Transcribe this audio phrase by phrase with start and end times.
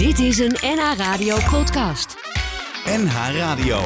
[0.00, 2.16] Dit is een NH Radio podcast.
[2.84, 3.82] NH Radio.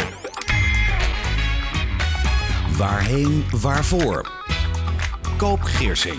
[2.77, 4.33] Waarheen, waarvoor?
[5.37, 6.17] Koop Geersing.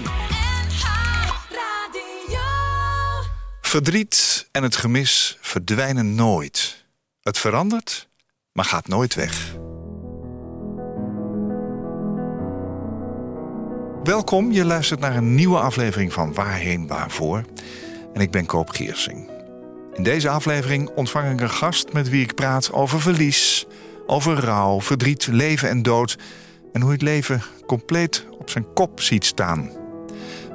[3.61, 6.85] Verdriet en het gemis verdwijnen nooit.
[7.21, 8.09] Het verandert,
[8.51, 9.55] maar gaat nooit weg.
[14.03, 17.43] Welkom, je luistert naar een nieuwe aflevering van Waarheen Waarvoor.
[18.13, 19.34] En ik ben Koop Geersing.
[19.95, 23.65] In deze aflevering ontvang ik een gast met wie ik praat over verlies,
[24.05, 26.17] over rouw, verdriet, leven en dood.
[26.73, 29.71] En hoe het leven compleet op zijn kop ziet staan.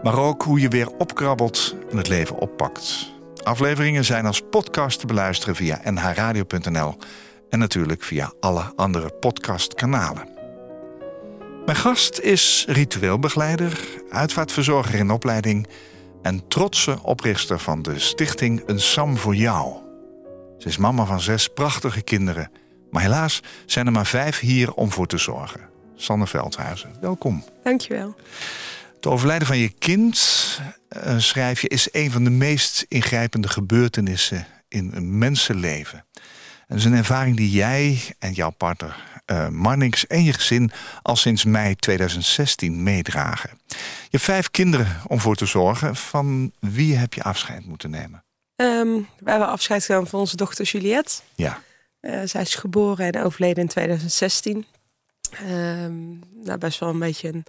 [0.02, 3.12] Maar ook hoe je weer opkrabbelt en het leven oppakt.
[3.42, 6.96] Afleveringen zijn als podcast te beluisteren via nhradio.nl
[7.50, 10.28] en natuurlijk via alle andere podcastkanalen.
[11.64, 15.66] Mijn gast is ritueelbegeleider, uitvaartverzorger in opleiding
[16.22, 19.74] en trotse oprichter van de stichting Een Sam voor Jou.
[20.58, 22.50] Ze is mama van zes prachtige kinderen,
[22.90, 25.60] maar helaas zijn er maar vijf hier om voor te zorgen.
[25.96, 27.44] Sanne Veldhuizen, welkom.
[27.62, 28.14] Dankjewel.
[28.94, 30.18] Het overlijden van je kind,
[31.06, 36.04] uh, schrijf je, is een van de meest ingrijpende gebeurtenissen in een mensenleven.
[36.14, 36.22] En
[36.76, 40.70] dat is een ervaring die jij en jouw partner uh, Marnix en je gezin
[41.02, 43.50] al sinds mei 2016 meedragen.
[43.66, 43.76] Je
[44.10, 45.96] hebt vijf kinderen om voor te zorgen.
[45.96, 48.24] Van wie heb je afscheid moeten nemen?
[48.56, 51.20] Um, we hebben afscheid genomen van onze dochter Juliette.
[51.34, 51.62] Ja.
[52.00, 54.66] Uh, zij is geboren en overleden in 2016.
[55.48, 57.44] Um, nou, best wel een beetje een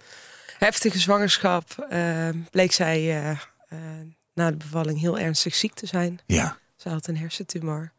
[0.58, 1.86] heftige zwangerschap.
[1.92, 3.38] Uh, bleek zij uh,
[4.34, 6.20] na de bevalling heel ernstig ziek te zijn.
[6.26, 6.56] Ja.
[6.76, 7.92] Ze had een hersentumor.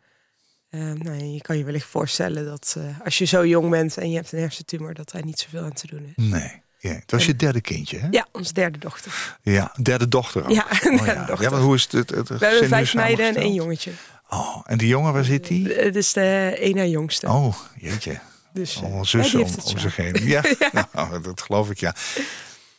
[0.76, 4.10] Uh, nou, je kan je wellicht voorstellen dat uh, als je zo jong bent en
[4.10, 6.24] je hebt een hersentumor, dat daar niet zoveel aan te doen is.
[6.24, 6.62] Nee.
[6.80, 8.08] Ja, het was je derde kindje, hè?
[8.12, 9.38] Ja, onze derde dochter.
[9.42, 10.52] Ja, derde dochter ook.
[10.52, 11.26] Ja, oh, derde ja.
[11.26, 11.42] dochter.
[11.46, 12.10] Ja, maar hoe is het?
[12.10, 13.92] het, We hebben vijf meiden en één jongetje.
[14.30, 15.74] Oh, en die jongen, waar zit die?
[15.74, 17.28] Het is de één na jongste.
[17.28, 18.20] Oh, jeetje.
[18.54, 20.28] Dus, uh, Allemaal zussen om, om zich heen.
[20.28, 20.90] Ja, ja.
[20.92, 21.96] Nou, dat geloof ik, ja.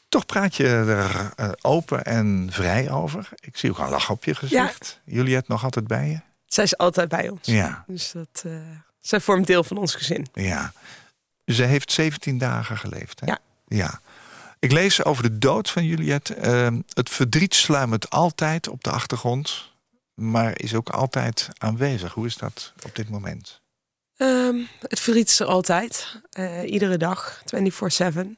[0.09, 3.29] Toch praat je er open en vrij over.
[3.41, 5.01] Ik zie ook een lach op je gezicht.
[5.05, 5.15] Ja.
[5.15, 6.34] Juliette nog altijd bij je?
[6.55, 7.47] Zij is altijd bij ons.
[7.47, 7.85] Ja.
[7.87, 8.57] Dus dat, uh,
[9.01, 10.27] zij vormt deel van ons gezin.
[10.33, 10.73] Ja.
[11.45, 13.27] Ze heeft 17 dagen geleefd, hè?
[13.27, 13.39] Ja.
[13.67, 14.01] Ja.
[14.59, 16.37] Ik lees over de dood van Juliette.
[16.37, 19.71] Uh, het verdriet sluimert altijd op de achtergrond,
[20.15, 22.13] maar is ook altijd aanwezig.
[22.13, 23.61] Hoe is dat op dit moment?
[24.17, 26.21] Um, het verdriet is er altijd.
[26.39, 28.17] Uh, iedere dag, 24-7.
[28.17, 28.37] Um,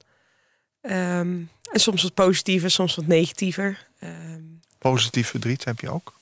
[0.82, 3.86] en soms wat positiever, soms wat negatiever.
[4.00, 6.15] Um, Positief verdriet heb je ook?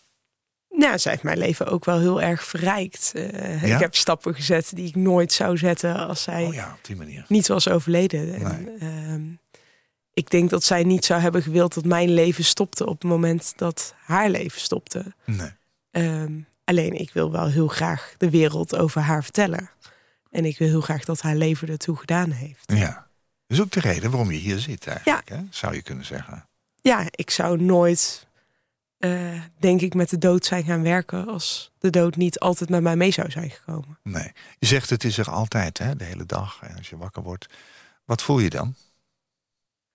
[0.77, 3.13] Nou, zij heeft mijn leven ook wel heel erg verrijkt.
[3.17, 3.75] Uh, ja?
[3.75, 6.97] Ik heb stappen gezet die ik nooit zou zetten als zij oh ja, op die
[6.97, 7.25] manier.
[7.29, 8.27] niet was overleden.
[8.27, 8.39] Nee.
[8.39, 9.39] En, um,
[10.13, 13.53] ik denk dat zij niet zou hebben gewild dat mijn leven stopte op het moment
[13.57, 15.15] dat haar leven stopte.
[15.25, 15.51] Nee.
[15.91, 19.71] Um, alleen ik wil wel heel graag de wereld over haar vertellen.
[20.31, 22.73] En ik wil heel graag dat haar leven ertoe gedaan heeft.
[22.73, 23.07] Ja.
[23.47, 25.37] Dat is ook de reden waarom je hier zit eigenlijk, ja.
[25.37, 25.43] hè?
[25.51, 26.47] zou je kunnen zeggen.
[26.83, 28.27] Ja, ik zou nooit
[29.05, 32.83] uh, denk ik, met de dood zijn gaan werken als de dood niet altijd met
[32.83, 33.99] mij mee zou zijn gekomen.
[34.03, 34.33] Nee.
[34.59, 36.59] Je zegt het is er altijd, hè, de hele dag.
[36.63, 37.47] En als je wakker wordt,
[38.05, 38.75] wat voel je dan?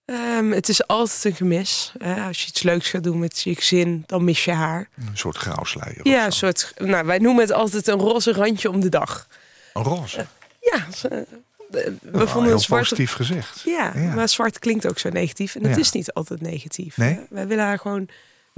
[0.05, 1.93] Um, het is altijd een gemis.
[2.01, 4.89] Uh, als je iets leuks gaat doen met je gezin, dan mis je haar.
[4.95, 6.07] Een soort grauwsluier.
[6.07, 6.73] Ja, een soort.
[6.77, 9.27] Nou, wij noemen het altijd een roze randje om de dag.
[9.73, 10.17] Een roze?
[10.19, 10.25] Uh,
[10.71, 11.09] ja.
[11.11, 11.21] Uh,
[11.69, 13.61] we oh, vonden heel zwart positief gezegd.
[13.65, 15.55] Ja, ja, maar zwart klinkt ook zo negatief.
[15.55, 15.81] En het Ja.
[15.81, 16.97] is niet altijd negatief.
[16.97, 17.19] Nee?
[17.29, 18.07] Wij willen haar gewoon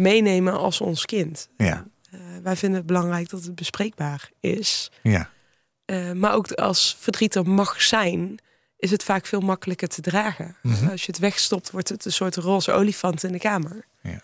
[0.01, 1.49] meenemen als ons kind.
[1.57, 4.91] Ja, Uh, wij vinden het belangrijk dat het bespreekbaar is.
[5.03, 5.29] ja.
[5.85, 8.39] Uh, maar ook als verdriet er mag zijn,
[8.77, 10.55] is het vaak veel makkelijker te dragen.
[10.61, 10.89] Mhm.
[10.89, 13.85] Als je het wegstopt, wordt het een soort roze olifant in de kamer.
[14.01, 14.21] Ja.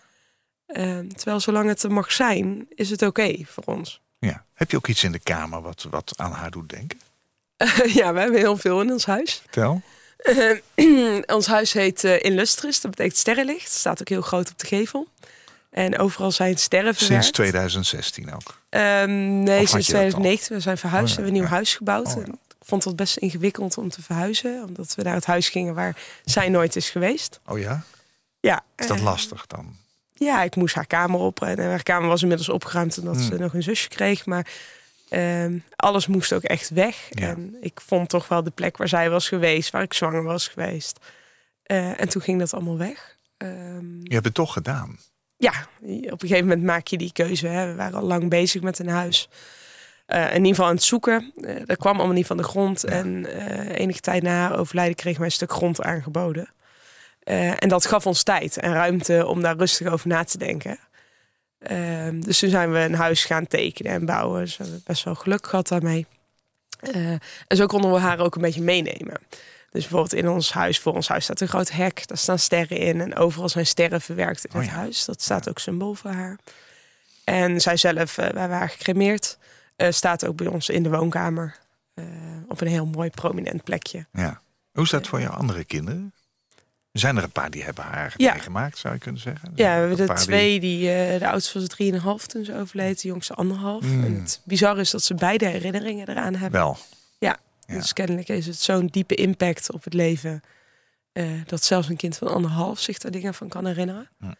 [0.66, 4.00] Uh, terwijl zolang het er mag zijn, is het oké okay voor ons.
[4.18, 4.44] ja.
[4.54, 6.98] Heb je ook iets in de kamer wat, wat aan haar doet denken?
[8.00, 9.34] ja, we hebben heel veel in ons huis.
[9.34, 9.82] Vertel.
[10.76, 13.70] Uh, ons huis heet uh, Illustrus, dat betekent sterrenlicht.
[13.70, 15.08] Staat ook heel groot op de gevel.
[15.78, 17.24] En overal zijn sterren verwerkt.
[17.24, 18.60] Sinds 2016 ook.
[18.70, 20.08] Um, nee, Of sinds je dat al?
[20.08, 20.56] 2019.
[20.56, 22.16] We zijn verhuisd, Oh ja, hebben een nieuw huis gebouwd.
[22.16, 24.62] Oh ik vond het best ingewikkeld om te verhuizen.
[24.66, 27.40] Omdat we naar het huis gingen waar zij nooit is geweest.
[27.46, 27.82] Oh ja?
[28.40, 29.76] Ja, Is dat eh, lastig dan?
[30.14, 31.42] Ja, ik moest haar kamer op.
[31.42, 33.40] En haar kamer was inmiddels opgeruimd omdat ze Hmm.
[33.40, 34.26] nog een zusje kreeg.
[34.26, 34.46] Maar
[35.08, 36.96] ehm, alles moest ook echt weg.
[37.10, 37.28] Ja.
[37.28, 40.48] En ik vond toch wel de plek waar zij was geweest, waar ik zwanger was
[40.48, 40.98] geweest.
[41.62, 43.16] Eh, en toen ging dat allemaal weg.
[43.36, 44.98] Ehm, Je hebt het toch gedaan.
[45.38, 45.52] Ja,
[45.82, 47.46] op een gegeven moment maak je die keuze.
[47.46, 47.66] Hè.
[47.66, 49.28] We waren al lang bezig met een huis.
[50.06, 51.32] Eh, in ieder geval aan het zoeken.
[51.40, 52.84] Eh, dat kwam allemaal niet van de grond.
[52.84, 56.48] En eh, enige tijd na haar overlijden kregen wij een stuk grond aangeboden.
[57.58, 60.78] En dat gaf ons tijd en ruimte om daar rustig over na te denken.
[61.58, 64.40] Ehm, dus toen zijn we een huis gaan tekenen en bouwen.
[64.40, 66.06] Dus we hebben best wel geluk gehad daarmee.
[67.46, 69.20] En zo konden we haar ook een beetje meenemen.
[69.70, 72.06] Dus bijvoorbeeld in ons huis, voor ons huis staat een groot hek.
[72.08, 74.76] Daar staan sterren in en overal zijn sterren verwerkt in Oh het ja.
[74.76, 75.04] huis.
[75.04, 76.38] Dat staat ook symbool voor haar.
[77.24, 79.38] En zij zelf, eh, wij waren gecremeerd,
[79.76, 81.56] eh, staat ook bij ons in de woonkamer.
[81.94, 82.04] eh,
[82.48, 84.06] op een heel mooi prominent plekje.
[84.12, 84.40] Ja.
[84.72, 86.12] Hoe is dat voor jouw andere kinderen?
[86.92, 88.32] Zijn er een paar die hebben haar Ja.
[88.32, 89.52] meegemaakt, zou je kunnen zeggen?
[89.54, 90.60] Ja, we hebben er die- twee.
[90.60, 93.02] Die, eh, de oudste was drieënhalf toen ze overleed.
[93.02, 93.84] De jongste anderhalf.
[93.84, 94.04] Mm.
[94.04, 96.60] En het bizarre is dat ze beide herinneringen eraan hebben.
[96.60, 96.78] Wel.
[97.68, 97.74] Ja.
[97.74, 100.42] Dus kennelijk is het zo'n diepe impact op het leven.
[101.12, 104.08] eh, dat zelfs een kind van anderhalf zich daar dingen van kan herinneren.
[104.18, 104.34] Ja.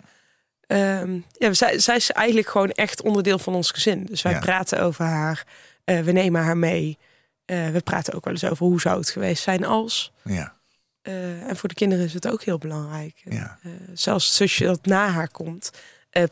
[0.67, 4.05] Ehm, ja, zij, zij is eigenlijk gewoon echt onderdeel van ons gezin.
[4.05, 4.39] Dus wij Ja.
[4.39, 5.45] praten over haar.
[5.85, 6.99] eh, we nemen haar mee.
[7.45, 10.13] Eh, we praten ook wel eens over hoe zou het geweest zijn als.
[10.25, 10.57] Ja.
[11.03, 13.21] En voor de kinderen is het ook heel belangrijk.
[13.25, 13.59] Ja.
[13.93, 15.71] Zelfs het zusje dat na haar komt,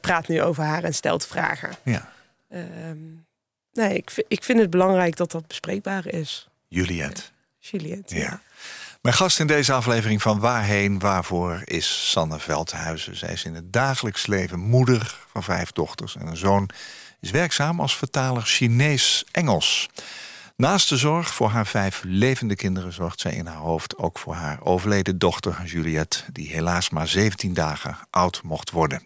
[0.01, 1.71] praat nu over haar en stelt vragen.
[1.85, 2.13] Ja.
[2.49, 2.99] Ehm,
[3.73, 6.49] nee, ik, ik vind het belangrijk dat dat bespreekbaar is.
[6.69, 7.23] Juliette.
[7.59, 8.17] Juliette.
[8.17, 8.41] Ja.
[9.03, 13.17] Mijn gast in deze aflevering van Waarheen Waarvoor is Sanne Veldhuizen.
[13.17, 16.71] Zij is in het dagelijks leven moeder van vijf dochters en een zoon.
[17.21, 19.89] Is werkzaam als vertaler Chinees-Engels.
[20.57, 24.35] Naast de zorg voor haar vijf levende kinderen zorgt zij in haar hoofd ook voor
[24.35, 29.03] haar overleden dochter Juliette, die helaas maar 17 dagen oud mocht worden.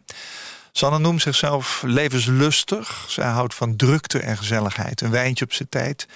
[0.73, 3.05] Sanne noemt zichzelf levenslustig.
[3.09, 6.07] Zij houdt van drukte en gezelligheid, een wijntje op zijn tijd.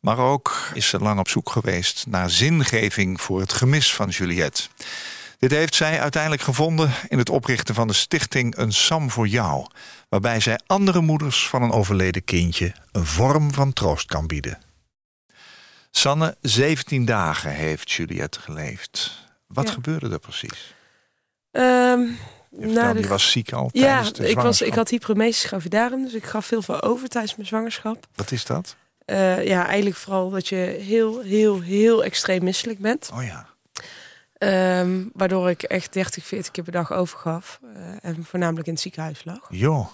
[0.00, 4.62] Maar ook is ze lang op zoek geweest naar zingeving voor het gemis van Juliette.
[5.38, 9.66] Dit heeft zij uiteindelijk gevonden in het oprichten van de stichting Een Sam voor Jou,
[10.08, 14.58] waarbij zij andere moeders van een overleden kindje een vorm van troost kan bieden.
[15.90, 19.24] Sanne, 17 dagen heeft Juliette geleefd.
[19.46, 19.72] Wat Ja.
[19.72, 20.74] gebeurde er precies?
[21.50, 22.00] Ehm,
[22.50, 26.04] nou, de- je was ziek al ja, tijdens de ik, was, ik had hyperemesis gravidarum,
[26.04, 28.06] dus ik gaf veel veel over tijdens mijn zwangerschap.
[28.14, 28.76] Wat is dat?
[29.10, 33.10] Eh, ja, eigenlijk vooral dat je heel, heel, heel extreem misselijk bent.
[33.14, 33.48] Oh ja.
[34.32, 37.60] Ehm, waardoor ik echt 30, 40 keer per dag overgaf.
[37.74, 39.46] eh, en voornamelijk in het ziekenhuis lag.
[39.48, 39.88] Joh.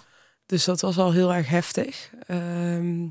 [0.45, 2.09] Dus dat was al heel erg heftig.
[2.27, 3.07] Ehm,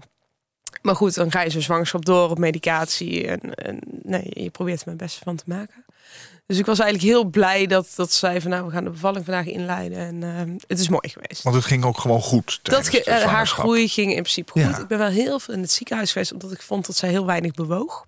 [0.83, 3.27] maar goed, dan ga je zo'n zwangerschap door op medicatie.
[3.27, 5.85] En, en nee, je probeert er het beste van te maken.
[6.47, 8.91] Dus ik was eigenlijk heel blij dat, dat ze zei van nou, we gaan de
[8.91, 9.99] bevalling vandaag inleiden.
[9.99, 11.43] En ehm, het is mooi geweest.
[11.43, 12.59] Want het ging ook gewoon goed.
[12.63, 14.63] Dat ge- eh, haar groei ging in principe goed.
[14.63, 14.79] Ja.
[14.79, 17.27] Ik ben wel heel veel in het ziekenhuis geweest, omdat ik vond dat zij heel
[17.27, 18.07] weinig bewoog.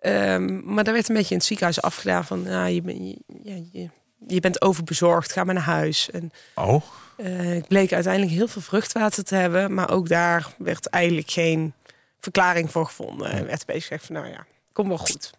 [0.00, 3.16] Ehm, maar daar werd een beetje in het ziekenhuis afgedaan van, ja, je, ben, je,
[3.42, 3.88] ja, je,
[4.26, 6.10] je bent overbezorgd, ga maar naar huis.
[6.10, 6.82] En Oh,
[7.16, 11.72] eh, ik bleek uiteindelijk heel veel vruchtwater te hebben, maar ook daar werd eigenlijk geen
[12.20, 13.30] verklaring voor gevonden.
[13.32, 15.30] Er werd bezig gezegd van, nou ja, kom wel goed.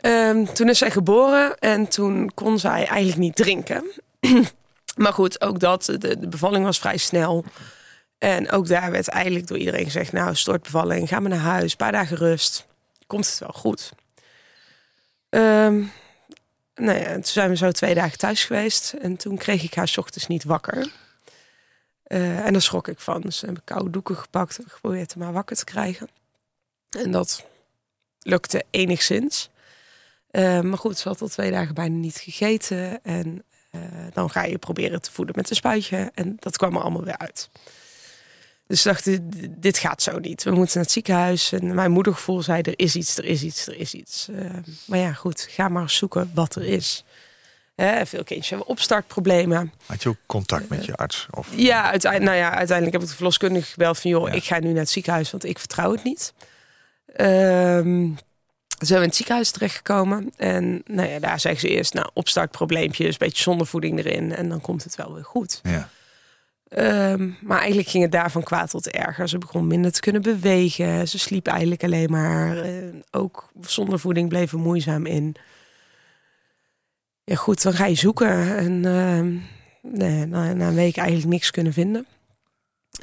[0.00, 3.84] Ehm, toen is zij geboren en toen kon zij eigenlijk niet drinken.
[4.96, 7.44] maar goed, ook dat, de, bevalling was vrij snel.
[8.18, 11.76] En ook daar werd eigenlijk door iedereen gezegd, nou, stortbevalling, ga maar naar huis, een
[11.76, 12.66] paar dagen rust.
[13.06, 13.92] Komt het wel goed.
[15.28, 15.82] Ehm,
[16.74, 18.92] nou ja, toen zijn we zo twee dagen thuis geweest.
[19.00, 20.92] En toen kreeg ik haar ochtends niet wakker.
[22.02, 23.20] Eh, en daar schrok ik van.
[23.20, 26.08] Dus heb koude doeken gepakt en geprobeerd hem maar wakker te krijgen.
[26.90, 27.44] En dat
[28.18, 29.49] lukte enigszins.
[30.30, 33.04] Eh, maar goed, ze had al twee dagen bijna niet gegeten.
[33.04, 33.80] En eh,
[34.12, 36.10] dan ga je proberen te voeden met een spuitje.
[36.14, 37.48] En dat kwam er allemaal weer uit.
[38.66, 40.42] Dus dacht, dit, dit gaat zo niet.
[40.42, 41.52] We moeten naar het ziekenhuis.
[41.52, 44.28] En mijn moedergevoel zei, er is iets, er is iets, er is iets.
[44.28, 44.50] Eh,
[44.86, 47.04] maar ja, goed, ga maar zoeken wat er is.
[47.74, 49.72] Hè, veel kindjes hebben opstartproblemen.
[49.86, 51.26] had je ook contact met je arts?
[51.30, 54.10] Of, Ja, uiteindelijk, nou ja, uiteindelijk heb ik de verloskundige gebeld van...
[54.10, 54.34] joh, Ja.
[54.34, 56.32] ik ga nu naar het ziekenhuis, want ik vertrouw het niet.
[57.06, 58.08] Ehm
[58.86, 60.32] zijn we in het ziekenhuis terechtgekomen.
[60.36, 63.08] En nou ja, daar zeggen ze eerst, nou, opstartprobleempjes...
[63.08, 65.60] een beetje zondevoeding erin en dan komt het wel weer goed.
[65.62, 65.88] Ja.
[66.68, 69.28] Ehm, maar eigenlijk ging het daar van kwaad tot erger.
[69.28, 71.08] Ze begon minder te kunnen bewegen.
[71.08, 72.58] Ze sliep eigenlijk alleen maar.
[72.58, 72.72] Eh,
[73.10, 75.34] ook zonder voeding bleef er moeizaam in.
[77.24, 78.56] Ja goed, dan ga je zoeken.
[78.56, 79.36] En ehm,
[79.82, 82.06] nee, na, na een week eigenlijk niks kunnen vinden.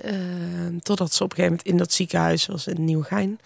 [0.02, 3.40] Ehm, totdat ze op een gegeven moment in dat ziekenhuis, was in Nieuwegein...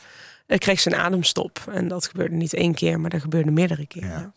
[0.60, 1.63] kreeg ze een ademstop.
[1.72, 4.10] En dat gebeurde niet één keer, maar dat gebeurde meerdere keren.
[4.10, 4.31] Ja.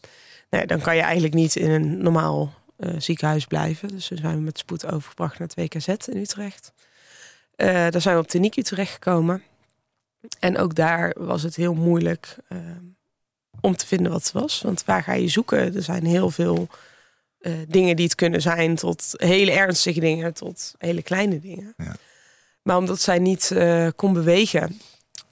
[0.50, 3.88] Nee, dan kan je eigenlijk niet in een normaal eh, ziekenhuis blijven.
[3.88, 6.72] Dus toen zijn we met spoed overgebracht naar het WKZ in Utrecht.
[7.56, 9.42] Eh, daar zijn we op de NICU terechtgekomen.
[10.38, 12.58] En ook daar was het heel moeilijk eh,
[13.60, 14.60] om te vinden wat het was.
[14.62, 15.74] Want waar ga je zoeken?
[15.74, 16.68] Er zijn heel veel
[17.68, 21.74] dingen die het kunnen zijn, tot hele ernstige dingen, tot hele kleine dingen.
[21.76, 21.96] Ja.
[22.62, 23.54] Maar omdat zij niet
[23.96, 24.80] kon bewegen,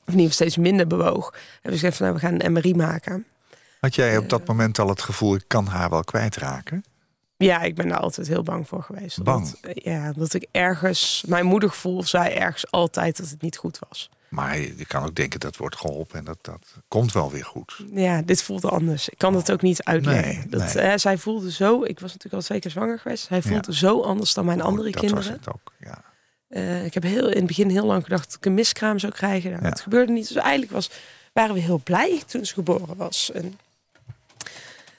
[0.07, 2.75] in ieder geval steeds minder bewoog, hebben we gezegd van nou, we gaan een MRI
[2.75, 3.25] maken.
[3.81, 4.29] Had jij op Eh.
[4.29, 6.85] dat moment al het gevoel, ik kan haar wel kwijtraken?
[7.37, 9.23] Ja, ik ben daar altijd heel bang voor geweest.
[9.23, 9.39] Bang?
[9.45, 11.25] Omdat, eh, ja, omdat ik ergens...
[11.27, 14.11] Mijn moedergevoel zei ergens altijd dat het niet goed was.
[14.29, 17.77] Maar je kan ook denken dat wordt geholpen en dat, dat komt wel weer goed.
[17.95, 19.09] Ja, dit voelde anders.
[19.09, 20.35] Ik kan het ook niet uitleggen.
[20.35, 20.83] Nee, dat, nee.
[20.85, 21.83] eh, zij voelde zo...
[21.85, 23.27] Ik was natuurlijk al zeker zwanger geweest.
[23.27, 25.25] Zij voelde zo anders dan mijn andere Oh, dat kinderen.
[25.31, 25.72] was het ook,
[26.53, 29.13] Eh, ik heb heel, in het begin heel lang gedacht dat ik een miskraam zou
[29.13, 29.51] krijgen.
[29.51, 29.69] Nou, Ja.
[29.71, 30.29] Dat gebeurde niet.
[30.29, 30.91] Dus eigenlijk was,
[31.33, 33.31] waren we heel blij toen ze geboren was.
[33.33, 33.59] En,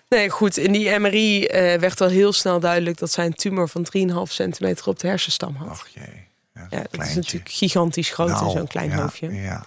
[0.09, 0.57] nee, goed.
[0.57, 3.85] In die MRI eh, werd al heel snel duidelijk dat zij een tumor van
[4.27, 5.69] 3,5 centimeter op de hersenstam had.
[5.69, 6.27] Ach jee.
[6.53, 9.31] Ja, ja, dat is natuurlijk gigantisch groot in Nou, zo'n klein ja, hoofdje.
[9.33, 9.65] Ja,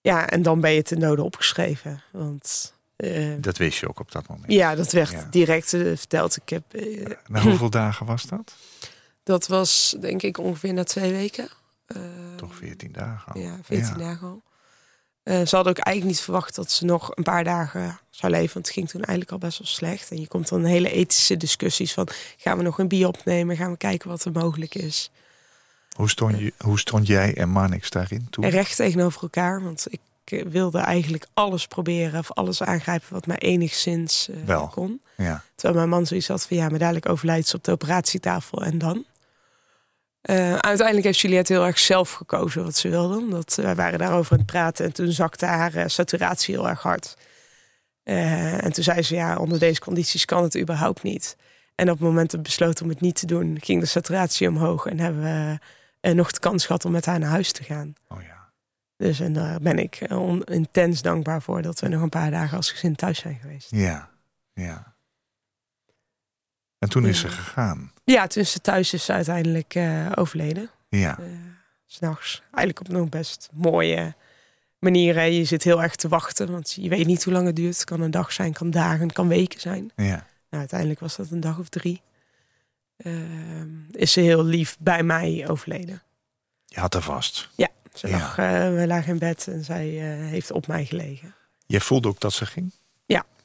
[0.00, 2.02] Ja, en dan ben je ten dode opgeschreven.
[2.12, 4.52] Want eh, dat wist je ook op dat moment.
[4.52, 5.26] ja, dat werd Ja.
[5.30, 6.36] direct verteld.
[6.36, 6.62] Ik heb,
[7.26, 8.54] Na hoeveel dagen was dat?
[9.28, 11.48] Dat was denk ik ongeveer na twee weken.
[12.36, 13.40] Toch 14 dagen al.
[13.40, 13.94] Ja, 14 Ja.
[14.04, 14.42] dagen al.
[15.22, 18.54] Eh, ze hadden ook eigenlijk niet verwacht dat ze nog een paar dagen zou leven.
[18.54, 20.10] Want het ging toen eigenlijk al best wel slecht.
[20.10, 22.08] En je komt dan hele ethische discussies van...
[22.36, 23.56] gaan we nog een biop opnemen?
[23.56, 25.10] Gaan we kijken wat er mogelijk is?
[25.96, 28.44] Hoe, stond je, hoe stond jij en Marnix daarin toen?
[28.44, 29.62] En recht tegenover elkaar.
[29.62, 32.18] Want ik eh, wilde eigenlijk alles proberen...
[32.18, 34.68] of alles aangrijpen wat mij enigszins eh, Wel.
[34.68, 35.00] kon.
[35.16, 35.42] Ja.
[35.54, 36.56] Terwijl mijn man zoiets had van...
[36.56, 39.04] ja, maar dadelijk overlijdt ze op de operatietafel en dan...
[40.28, 43.16] Eh, uiteindelijk heeft Juliette heel erg zelf gekozen wat ze wilde.
[43.16, 46.82] Omdat wij waren daarover aan het praten en toen zakte haar eh, saturatie heel erg
[46.82, 47.16] hard.
[48.02, 51.36] Eh, en toen zei ze, ja, onder deze condities kan het überhaupt niet.
[51.74, 54.48] En op het moment dat we besloten om het niet te doen, ging de saturatie
[54.48, 54.86] omhoog.
[54.86, 55.22] En hebben
[56.00, 57.94] we nog de kans gehad om met haar naar huis te gaan.
[58.08, 58.50] Oh ja.
[58.96, 60.00] Dus en daar ben ik
[60.44, 63.70] intens dankbaar voor dat we nog een paar dagen als gezin thuis zijn geweest.
[63.70, 64.10] Ja.
[64.52, 64.96] Ja.
[66.78, 67.32] En toen is ze Ja.
[67.32, 67.92] gegaan.
[68.04, 70.70] Ja, toen ze thuis is ze uiteindelijk eh, overleden.
[70.88, 71.18] Ja.
[71.18, 71.24] eh,
[71.86, 72.42] s'nachts.
[72.52, 74.14] Eigenlijk op nog best mooie
[74.78, 75.32] manieren.
[75.32, 77.74] Je zit heel erg te wachten, want je weet niet hoe lang het duurt.
[77.74, 79.90] Het kan een dag zijn, kan dagen, kan weken zijn.
[79.96, 80.04] Ja.
[80.50, 82.02] Nou, uiteindelijk was dat een dag of drie.
[82.96, 86.02] Ehm, is ze heel lief bij mij overleden.
[86.66, 87.48] Je had er vast.
[87.92, 88.18] Ze Ja.
[88.18, 89.86] lag, eh, we lagen in bed en zij
[90.30, 91.34] heeft op mij gelegen.
[91.66, 92.72] Je voelde ook dat ze ging?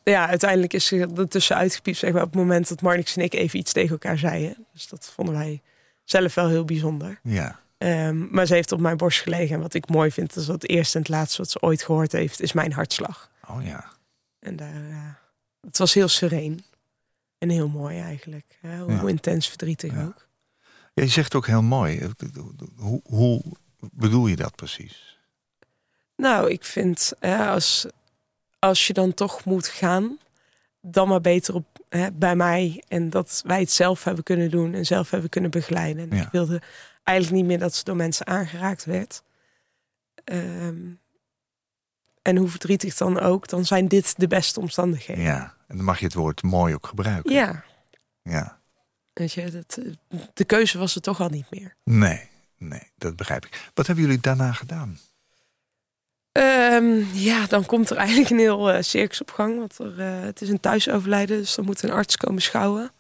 [0.04, 3.24] Ja, uiteindelijk is ze er tussenuit gepiept zeg maar, op het moment dat Marnix en
[3.24, 4.66] ik even iets tegen elkaar zeiden.
[4.74, 5.62] Dus dat vonden wij
[6.04, 7.20] zelf wel heel bijzonder.
[7.24, 7.60] Ja.
[7.78, 9.56] Ehm, maar ze heeft op mijn borst gelegen.
[9.56, 11.84] En wat ik mooi vind, is dat het eerste en het laatste wat ze ooit
[11.84, 13.32] gehoord heeft, is mijn hartslag.
[13.50, 13.92] Oh ja.
[14.40, 15.20] En daar,
[15.62, 16.64] het was heel sereen.
[17.38, 18.58] En heel mooi eigenlijk.
[18.62, 19.08] hè, hoe Ja.
[19.08, 20.04] intens verdrietig Ja.
[20.04, 20.28] ook.
[20.94, 22.10] Ja, Je zegt ook heel mooi.
[22.76, 23.42] Hoe, hoe
[23.92, 25.20] bedoel je dat precies?
[26.16, 27.86] Nou, ik vind als,
[28.64, 30.18] als je dan toch moet gaan,
[30.82, 32.84] dan maar beter op, hè, bij mij.
[32.88, 36.10] En dat wij het zelf hebben kunnen doen en zelf hebben kunnen begeleiden.
[36.10, 36.24] En Ja.
[36.24, 36.62] ik wilde
[37.04, 39.24] eigenlijk niet meer dat ze door mensen aangeraakt werd.
[40.24, 40.78] Ehm,
[42.22, 45.24] en hoe verdrietig dan ook, dan zijn dit de beste omstandigheden.
[45.24, 45.56] Ja.
[45.68, 47.34] En dan mag je het woord mooi ook gebruiken.
[47.34, 47.64] Ja,
[48.24, 48.60] Ja.
[49.14, 51.76] weet je, dat, eh, de keuze was er toch al niet meer.
[51.84, 52.30] Nee.
[52.58, 53.72] Nee, dat begrijp ik.
[53.74, 55.00] Wat hebben jullie daarna gedaan?
[56.76, 59.58] Ehm, ja, dan komt er eigenlijk een heel eh, circus op gang.
[59.58, 62.92] Want er, eh, het is een thuisoverlijden, dus dan moet een arts komen schouwen.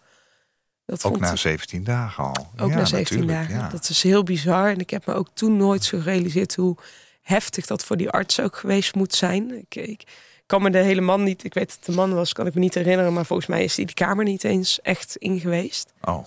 [0.86, 2.48] Dat Ook na ik 17 dagen al.
[2.58, 3.65] ook ja, na 17 natuurlijk, dagen.
[3.65, 3.70] Ja.
[3.70, 4.70] Dat is heel bizar.
[4.70, 6.77] En ik heb me ook toen nooit zo gerealiseerd hoe
[7.22, 9.51] heftig dat voor die arts ook geweest moet zijn.
[9.51, 10.03] Ik, ik
[10.46, 12.53] kan me de hele man niet, ik weet dat het de man was, kan ik
[12.53, 13.13] me niet herinneren.
[13.13, 15.94] Maar volgens mij is die de kamer niet eens echt in geweest.
[16.01, 16.25] Oh.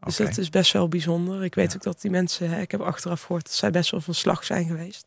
[0.00, 1.44] Dus dat is best wel bijzonder.
[1.44, 4.00] Ik weet ook dat die mensen, hè, ik heb achteraf gehoord dat zij best wel
[4.00, 5.06] van slag zijn geweest.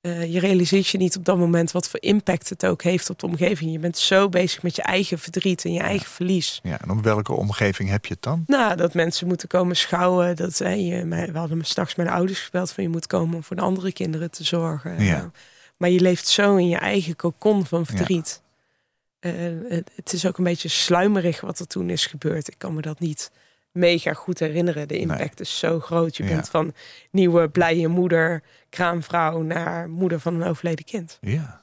[0.00, 3.18] Eh, je realiseert je niet op dat moment wat voor impact het ook heeft op
[3.18, 3.72] de omgeving.
[3.72, 6.60] Je bent zo bezig met je eigen verdriet en je eigen verlies.
[6.62, 8.44] Ja, en om welke omgeving heb je het dan?
[8.46, 10.36] Nou, dat mensen moeten komen schouwen.
[10.36, 13.44] Dat, hè, je, we hadden me straks mijn ouders gebeld van je moet komen om
[13.44, 15.04] voor de andere kinderen te zorgen.
[15.04, 15.30] Ja.
[15.76, 18.42] Maar je leeft zo in je eigen kokon van verdriet.
[19.18, 19.32] Eh,
[19.94, 22.48] het is ook een beetje sluimerig wat er toen is gebeurd.
[22.48, 23.30] Ik kan me dat niet
[23.72, 24.88] mega goed herinneren.
[24.88, 26.16] De impact is zo groot.
[26.16, 26.28] Je Ja.
[26.28, 26.74] bent van
[27.10, 31.18] nieuwe, blije moeder, kraamvrouw naar moeder van een overleden kind.
[31.20, 31.62] Ja.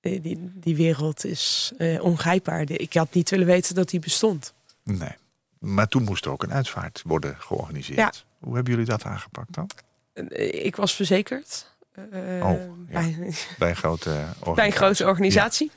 [0.00, 2.70] Die, die, die wereld is eh, ongrijpbaar.
[2.70, 4.54] Ik had niet willen weten dat die bestond.
[4.84, 5.14] Nee.
[5.58, 7.98] Maar toen moest er ook een uitvaart worden georganiseerd.
[7.98, 8.12] Ja.
[8.38, 9.70] Hoe hebben jullie dat aangepakt dan?
[10.12, 11.74] Eh, Ik was verzekerd.
[11.92, 12.02] eh,
[12.42, 13.00] Oh, ja.
[13.00, 14.54] bij, Bij een grote organisatie.
[14.54, 15.70] bij een grote organisatie.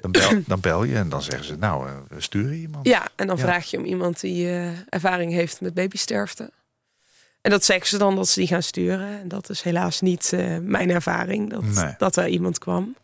[0.00, 2.86] Dan, bel, dan bel je en dan zeggen ze, nou, eh, we sturen iemand.
[2.86, 3.42] Ja, en dan Ja.
[3.42, 6.50] vraag je om iemand die eh, ervaring heeft met babysterfte.
[7.40, 9.20] En dat zeggen ze dan dat ze die gaan sturen.
[9.20, 11.94] En dat is helaas niet eh, mijn ervaring, dat, Nee.
[11.98, 12.96] dat er iemand kwam.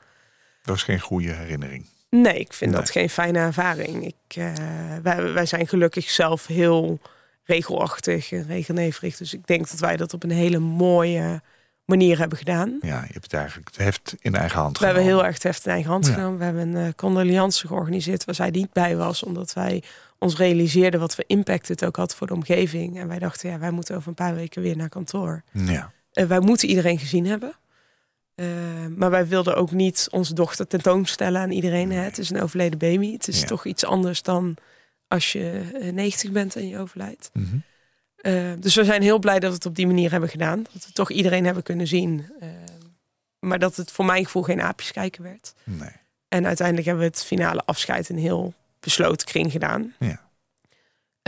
[0.62, 1.87] Dat is geen goede herinnering.
[2.11, 2.81] Nee, ik vind Nee.
[2.81, 4.07] dat geen fijne ervaring.
[4.07, 4.35] Ik,
[5.03, 7.00] wij, wij zijn gelukkig zelf heel
[7.45, 9.17] regelachtig en regelneverig.
[9.17, 11.43] Dus ik denk dat wij dat op een hele mooie
[11.90, 12.78] manier hebben gedaan.
[12.80, 15.20] Ja, je hebt het eigenlijk het heft in eigen hand We hebben genomen.
[15.23, 16.12] heel erg het heft in eigen hand Ja.
[16.12, 16.38] genomen.
[16.38, 19.23] We hebben een uh, condolence georganiseerd waar zij niet bij was.
[19.23, 19.82] Omdat wij
[20.18, 22.99] ons realiseerden wat voor impact het ook had voor de omgeving.
[22.99, 25.42] En wij dachten, ja, wij moeten over een paar weken weer naar kantoor.
[25.52, 27.52] Ja, Uh, wij moeten iedereen gezien hebben.
[28.37, 28.47] Uh,
[28.97, 31.92] maar wij wilden ook niet onze dochter tentoonstellen aan iedereen.
[31.92, 32.00] Hè?
[32.00, 33.12] Het is een overleden baby.
[33.12, 33.47] Het is Ja.
[33.47, 34.56] toch iets anders dan
[35.09, 37.30] als je uh, 90 bent en je overlijdt.
[37.32, 37.56] Mhm.
[38.23, 40.62] Uh, dus we zijn heel blij dat we het op die manier hebben gedaan.
[40.73, 42.27] Dat we toch iedereen hebben kunnen zien.
[42.43, 42.49] Uh,
[43.39, 45.55] maar dat het voor mijn gevoel geen aapjes kijken werd.
[45.65, 45.89] nee.
[46.29, 49.95] En uiteindelijk hebben we het finale afscheid in heel besloten kring gedaan.
[49.99, 50.21] Ja.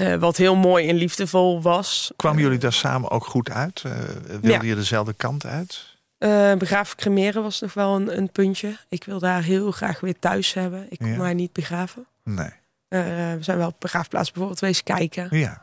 [0.01, 2.13] Uh, wat heel mooi en liefdevol was.
[2.17, 3.83] Kwamen jullie daar samen ook goed uit?
[4.31, 4.63] Wilde Ja.
[4.63, 5.97] je dezelfde kant uit?
[6.19, 8.77] Uh, begraven cremeren was nog wel een, een, puntje.
[8.89, 10.87] Ik wil daar heel graag weer thuis hebben.
[10.89, 11.19] Ik kon Ja.
[11.19, 12.07] haar niet begraven.
[12.25, 12.47] Nee.
[12.47, 13.01] Uh,
[13.35, 15.29] we zijn wel op begraafplaats bijvoorbeeld wezen kijken.
[15.39, 15.63] Ja.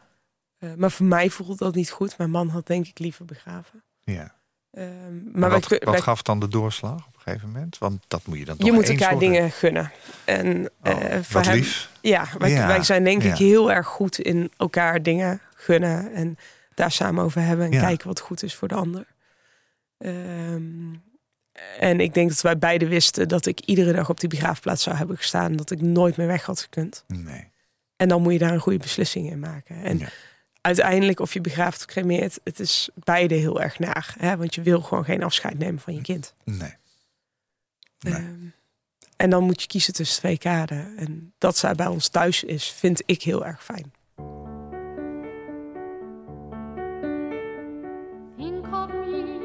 [0.60, 2.18] Uh, maar voor mij voelde dat niet goed.
[2.18, 3.84] Mijn man had denk ik liever begraven.
[4.00, 4.38] Ja.
[4.74, 4.86] Uh,
[5.34, 7.78] maar, wat, wij, wat wij, gaf dan de doorslag op een gegeven moment?
[7.78, 9.30] Want dat moet je dan toch je moet elkaar worden.
[9.32, 9.92] dingen gunnen.
[10.26, 11.90] En Oh, uh, voor wat hem, lief.
[12.02, 16.14] Ja, wij, Ja, wij zijn denk ik heel erg goed in elkaar dingen gunnen.
[16.14, 16.38] En
[16.74, 17.66] daar samen over hebben.
[17.66, 17.82] En Ja.
[17.82, 19.06] kijken wat goed is voor de ander.
[19.98, 21.02] Um,
[21.80, 24.96] en ik denk dat wij beide wisten dat ik iedere dag op die begraafplaats zou
[24.96, 25.56] hebben gestaan.
[25.56, 27.04] Dat ik nooit meer weg had gekund.
[27.08, 27.52] Nee.
[27.96, 29.84] En dan moet je daar een goede beslissing in maken.
[29.84, 30.08] En Ja.
[30.62, 34.16] Uiteindelijk, of je begraaft of cremeert, het is beide heel erg naar.
[34.20, 34.38] Hè?
[34.38, 36.34] Want je wil gewoon geen afscheid nemen van je kind.
[36.44, 36.74] Nee.
[38.00, 38.14] Nee.
[38.14, 38.54] Um,
[39.20, 40.98] en dan moet je kiezen tussen twee kaden.
[40.98, 43.92] En dat zij bij ons thuis is, vind ik heel erg fijn.
[48.38, 49.40] Think of me,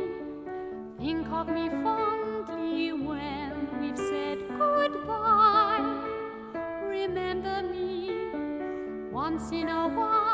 [0.99, 5.83] think of me fondly when we've said goodbye.
[6.89, 8.31] Remember me
[9.13, 10.34] once in a while,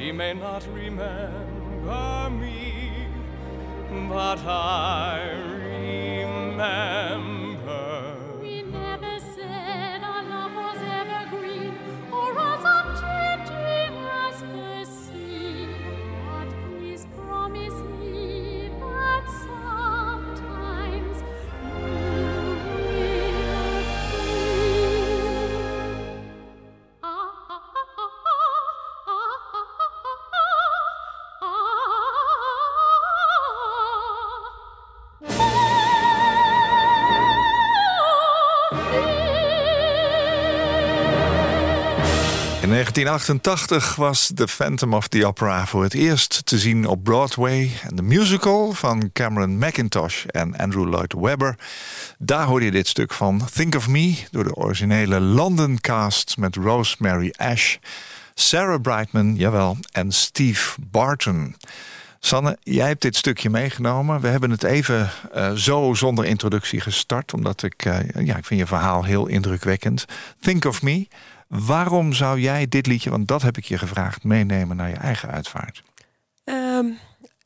[0.00, 2.90] She may not remember me,
[4.08, 5.30] but I
[6.22, 7.39] remember.
[43.04, 47.70] 1988 was The Phantom of the Opera voor het eerst te zien op Broadway.
[47.82, 51.58] En de musical van Cameron McIntosh en Andrew Lloyd Webber.
[52.18, 54.18] Daar hoorde je dit stuk van Think of Me...
[54.30, 57.76] door de originele London cast met Rosemary Ash...
[58.34, 61.56] Sarah Brightman, jawel, en Steve Barton...
[62.22, 64.20] Sanne, jij hebt dit stukje meegenomen.
[64.20, 67.34] We hebben het even uh, zo zonder introductie gestart...
[67.34, 70.04] omdat ik, uh, ja, ik vind je verhaal heel indrukwekkend.
[70.40, 71.06] Think of Me.
[71.50, 74.24] Waarom zou jij dit liedje, want dat heb ik je gevraagd...
[74.24, 75.82] meenemen naar je eigen uitvaart?
[76.44, 76.98] Um,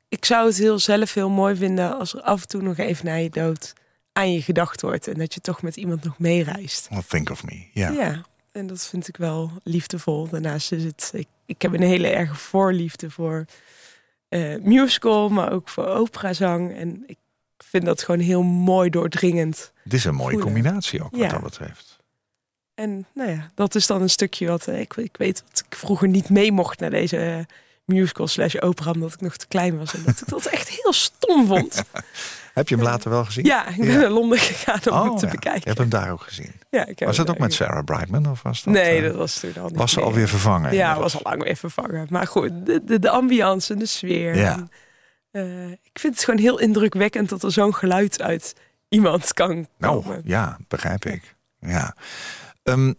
[0.08, 1.98] ik zou het heel zelf heel mooi vinden...
[1.98, 3.72] als er af en toe nog even na je dood
[4.12, 5.08] aan je gedacht wordt...
[5.08, 6.88] en dat je toch met iemand nog meereist.
[6.88, 7.90] Well, think of me, ja.
[7.90, 10.28] Ja, en dat vind ik wel liefdevol.
[10.28, 11.10] Daarnaast is het...
[11.14, 13.44] Ik, ik heb een hele erge voorliefde voor
[14.28, 16.76] uh, musical, maar ook voor operazang.
[16.76, 17.18] En ik
[17.58, 19.72] vind dat gewoon heel mooi doordringend.
[19.82, 20.52] Het is een mooie voelen.
[20.52, 21.28] combinatie ook, wat ja.
[21.28, 21.93] dat betreft.
[22.74, 25.76] En nou ja, dat is dan een stukje wat uh, ik, ik weet dat ik
[25.76, 27.38] vroeger niet mee mocht naar deze uh,
[27.84, 29.94] musical slash opera, omdat ik nog te klein was.
[29.94, 31.82] En dat ik dat echt heel stom vond.
[32.54, 33.44] Heb je hem later wel gezien?
[33.44, 33.98] Ja, ik ben ja.
[33.98, 35.32] naar Londen gegaan om oh, hem te ja.
[35.32, 35.60] bekijken.
[35.60, 36.52] Je hebt hem daar ook gezien?
[36.70, 38.30] Ja, ik heb was dat ook met Sarah Brightman?
[38.30, 40.74] Of was dat, nee, dat was toen al niet Was ze alweer vervangen?
[40.74, 42.06] Ja, was al lang weer vervangen.
[42.10, 44.36] Maar goed, de, de, de ambiance en de sfeer.
[44.36, 44.54] Ja.
[44.54, 44.70] En,
[45.46, 48.54] uh, ik vind het gewoon heel indrukwekkend dat er zo'n geluid uit
[48.88, 50.10] iemand kan komen.
[50.10, 51.34] Nou, ja, begrijp ik.
[51.60, 51.94] Ja.
[52.64, 52.94] Um,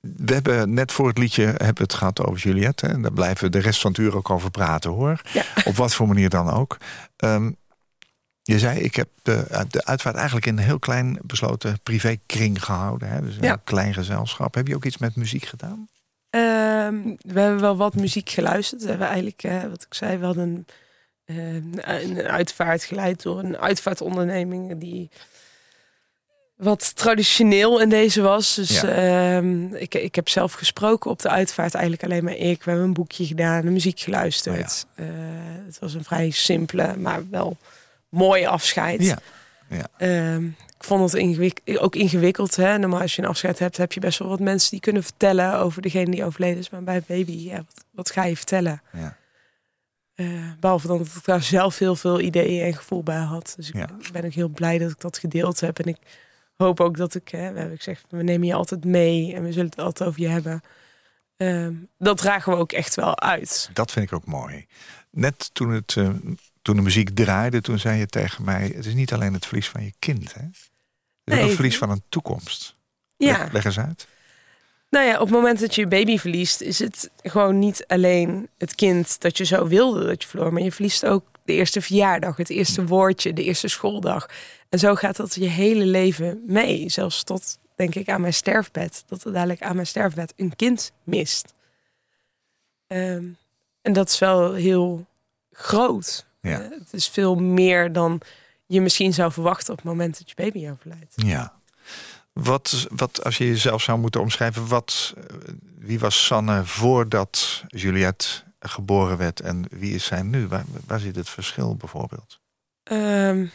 [0.00, 2.86] we hebben net voor het liedje hebben het gehad over Juliette.
[2.86, 5.20] En daar blijven we de rest van het uur ook over praten hoor.
[5.32, 5.42] Ja.
[5.64, 6.76] Op wat voor manier dan ook.
[7.16, 7.56] Um,
[8.42, 13.08] je zei, ik heb de, de uitvaart eigenlijk in een heel klein besloten privékring gehouden.
[13.08, 13.20] Hè?
[13.20, 13.60] Dus een Ja.
[13.64, 14.54] klein gezelschap.
[14.54, 15.88] Heb je ook iets met muziek gedaan?
[16.30, 18.82] Ehm, we hebben wel wat muziek geluisterd.
[18.82, 20.66] We hebben eigenlijk, wat ik zei, we hadden
[21.24, 25.10] een, eh, een uitvaart geleid door een uitvaartonderneming die
[26.56, 28.54] wat traditioneel in deze was.
[28.54, 28.88] Dus Ja.
[29.36, 32.62] ehm, ik, ik heb zelf gesproken op de uitvaart, eigenlijk alleen maar ik.
[32.64, 34.86] We hebben een boekje gedaan, de muziek geluisterd.
[34.94, 35.06] Eh,
[35.66, 37.56] het was een vrij simpele, maar wel
[38.08, 39.02] mooi afscheid.
[39.02, 39.18] Ja.
[39.68, 39.86] Ja.
[39.98, 42.56] Ehm, ik vond het ingewik ook ingewikkeld.
[42.56, 42.78] Hè?
[42.78, 45.58] Normaal als je een afscheid hebt, heb je best wel wat mensen die kunnen vertellen
[45.58, 46.70] over degene die overleden is.
[46.70, 48.82] Maar bij baby, ja, wat, wat ga je vertellen?
[48.92, 49.16] Ja.
[50.14, 50.26] Eh,
[50.60, 53.54] behalve dan dat ik daar zelf heel veel ideeën en gevoel bij had.
[53.56, 55.78] Dus ik ben ook heel blij dat ik dat gedeeld heb.
[55.78, 55.96] En ik
[56.56, 59.52] hoop ook dat ik, hè, we hebben gezegd, we nemen je altijd mee en we
[59.52, 60.60] zullen het altijd over je hebben.
[61.36, 63.70] Ehm, dat dragen we ook echt wel uit.
[63.72, 64.66] Dat vind ik ook mooi.
[65.10, 66.08] Net toen, het, eh,
[66.62, 68.72] toen de muziek draaide, toen zei je tegen mij...
[68.74, 70.40] het is niet alleen het verlies van je kind, hè?
[70.40, 72.74] Het is ook het verlies van een toekomst.
[73.16, 73.38] Ja.
[73.38, 74.06] Leg, leg eens uit.
[74.90, 78.48] Nou ja, op het moment dat je je baby verliest, is het gewoon niet alleen
[78.58, 81.80] het kind dat je zo wilde dat je verloor, maar je verliest ook de eerste
[81.80, 84.26] verjaardag, het eerste woordje, de eerste schooldag.
[84.68, 86.88] En zo gaat dat je hele leven mee.
[86.88, 89.04] Zelfs tot, denk ik, aan mijn sterfbed.
[89.06, 91.54] Dat er dadelijk aan mijn sterfbed een kind mist.
[92.86, 93.24] Ehm,
[93.82, 95.06] en dat is wel heel
[95.52, 96.26] groot.
[96.40, 96.60] Ja.
[96.60, 98.20] Eh, het is veel meer dan
[98.66, 101.12] je misschien zou verwachten op het moment dat je baby overlijdt.
[101.16, 101.54] Ja.
[102.32, 105.36] Wat, wat, als je jezelf zou moeten omschrijven, wat, eh,
[105.78, 108.28] wie was Sanne voordat Juliette
[108.68, 110.46] geboren werd en wie is zij nu?
[110.46, 112.40] Waar, waar zit het verschil bijvoorbeeld?
[112.82, 113.46] Ehm,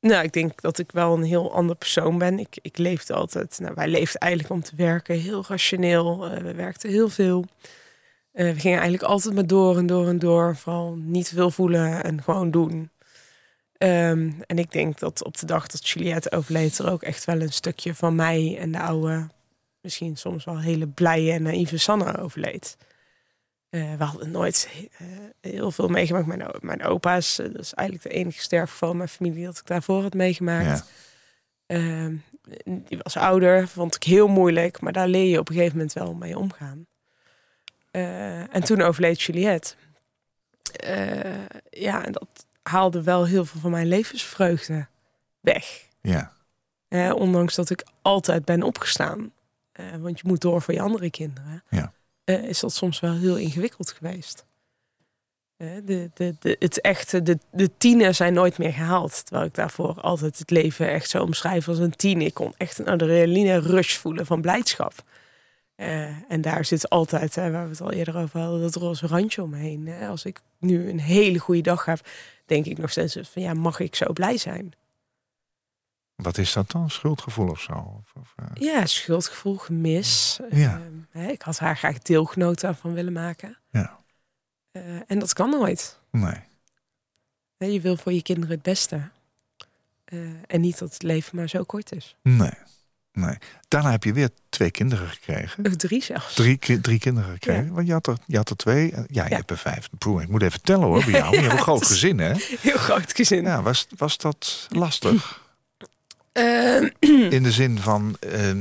[0.00, 2.38] nou, ik denk dat ik wel een heel ander persoon ben.
[2.38, 6.30] Ik, ik leefde altijd, nou, wij leefden eigenlijk om te werken, heel rationeel.
[6.30, 7.44] Eh, we werkten heel veel.
[8.32, 10.56] Eh, we gingen eigenlijk altijd maar door en door en door.
[10.56, 12.90] Vooral niet veel voelen en gewoon doen.
[13.78, 17.40] Ehm, en ik denk dat op de dag dat Juliette overleed, er ook echt wel
[17.40, 19.28] een stukje van mij en de oude,
[19.80, 22.76] misschien soms wel hele blije en naïeve Sanne overleed.
[23.70, 25.06] Eh, we hadden nooit eh,
[25.40, 26.26] heel veel meegemaakt.
[26.26, 29.66] Mijn, mijn opa's, eh, dat is eigenlijk de enige sterfgeval in mijn familie dat ik
[29.66, 30.90] daarvoor had meegemaakt.
[31.66, 32.14] Ehm,
[32.64, 35.92] die was ouder, vond ik heel moeilijk, maar daar leer je op een gegeven moment
[35.92, 36.86] wel mee omgaan.
[38.50, 39.74] En toen overleed Juliette.
[41.70, 44.86] Ja, en dat haalde wel heel veel van mijn levensvreugde
[45.40, 45.88] weg.
[46.88, 49.32] Ja, ondanks dat ik altijd ben opgestaan.
[50.00, 51.62] Want je moet door voor je andere kinderen.
[51.68, 51.92] Ja.
[52.28, 54.46] Eh, is dat soms wel heel ingewikkeld geweest.
[55.56, 59.24] Eh, de, de, het echte, de, de tienen zijn nooit meer gehaald.
[59.24, 62.20] Terwijl ik daarvoor altijd het leven echt zo omschrijf als een tien.
[62.20, 64.92] Ik kon echt een adrenaline rush voelen van blijdschap.
[65.74, 69.42] Eh, en daar zit altijd, waar we het al eerder over hadden, dat roze randje
[69.42, 69.88] omheen.
[70.08, 72.00] Als ik nu een hele goede dag heb,
[72.46, 74.72] denk ik nog steeds van ja, mag ik zo blij zijn?
[76.22, 76.90] Wat is dat dan?
[76.90, 77.72] Schuldgevoel of zo?
[77.72, 80.38] Of, of, eh, Ja, schuldgevoel, gemis.
[80.50, 80.80] Ja.
[81.12, 83.58] Ehm, ik had haar graag deelgenoot daarvan willen maken.
[83.70, 83.96] Ja.
[84.72, 85.98] Eh, en dat kan nooit.
[86.10, 86.46] nee.
[87.72, 89.08] Je wil voor je kinderen het beste.
[90.04, 92.16] Eh, en niet dat het leven maar zo kort is.
[92.22, 92.50] Nee.
[93.12, 93.36] Nee.
[93.68, 95.64] Daarna heb je weer twee kinderen gekregen.
[95.66, 96.34] Of drie zelfs.
[96.34, 97.64] Drie, ki- drie kinderen gekregen.
[97.64, 97.70] Ja.
[97.72, 98.90] Want je had, er, je had er twee.
[98.94, 99.36] Ja, je Ja.
[99.36, 99.88] hebt er vijf.
[99.98, 101.34] Ik moet even tellen hoor bij jou.
[101.34, 102.32] Je hebt een groot gezin hè?
[102.60, 103.42] Heel groot gezin.
[103.42, 105.46] Ja, was, was dat lastig?
[106.38, 106.88] Ehm,
[107.36, 108.52] In de zin van, eh,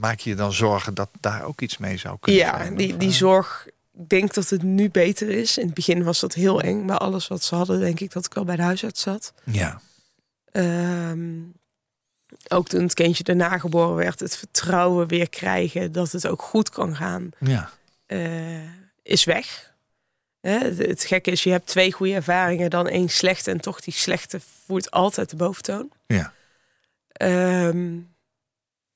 [0.00, 2.76] maak je je dan zorgen dat daar ook iets mee zou kunnen ja, zijn?
[2.76, 3.66] die, die eh, zorg.
[3.98, 5.58] Ik denk dat het nu beter is.
[5.58, 6.86] In het begin was dat heel eng.
[6.86, 9.32] Bij alles wat ze hadden, denk ik dat ik wel bij de huisarts zat.
[9.44, 9.80] Ja,
[10.54, 11.40] Ehm,
[12.48, 16.70] ook toen het kindje daarna geboren werd, het vertrouwen weer krijgen dat het ook goed
[16.70, 17.70] kan gaan, ja,
[18.06, 18.62] eh,
[19.02, 19.72] is weg.
[20.40, 23.50] Hè, het, het gekke is, je hebt twee goede ervaringen, dan één slechte.
[23.50, 25.90] En toch die slechte voert altijd de boventoon.
[26.06, 26.32] ja.
[27.14, 27.98] Ehm,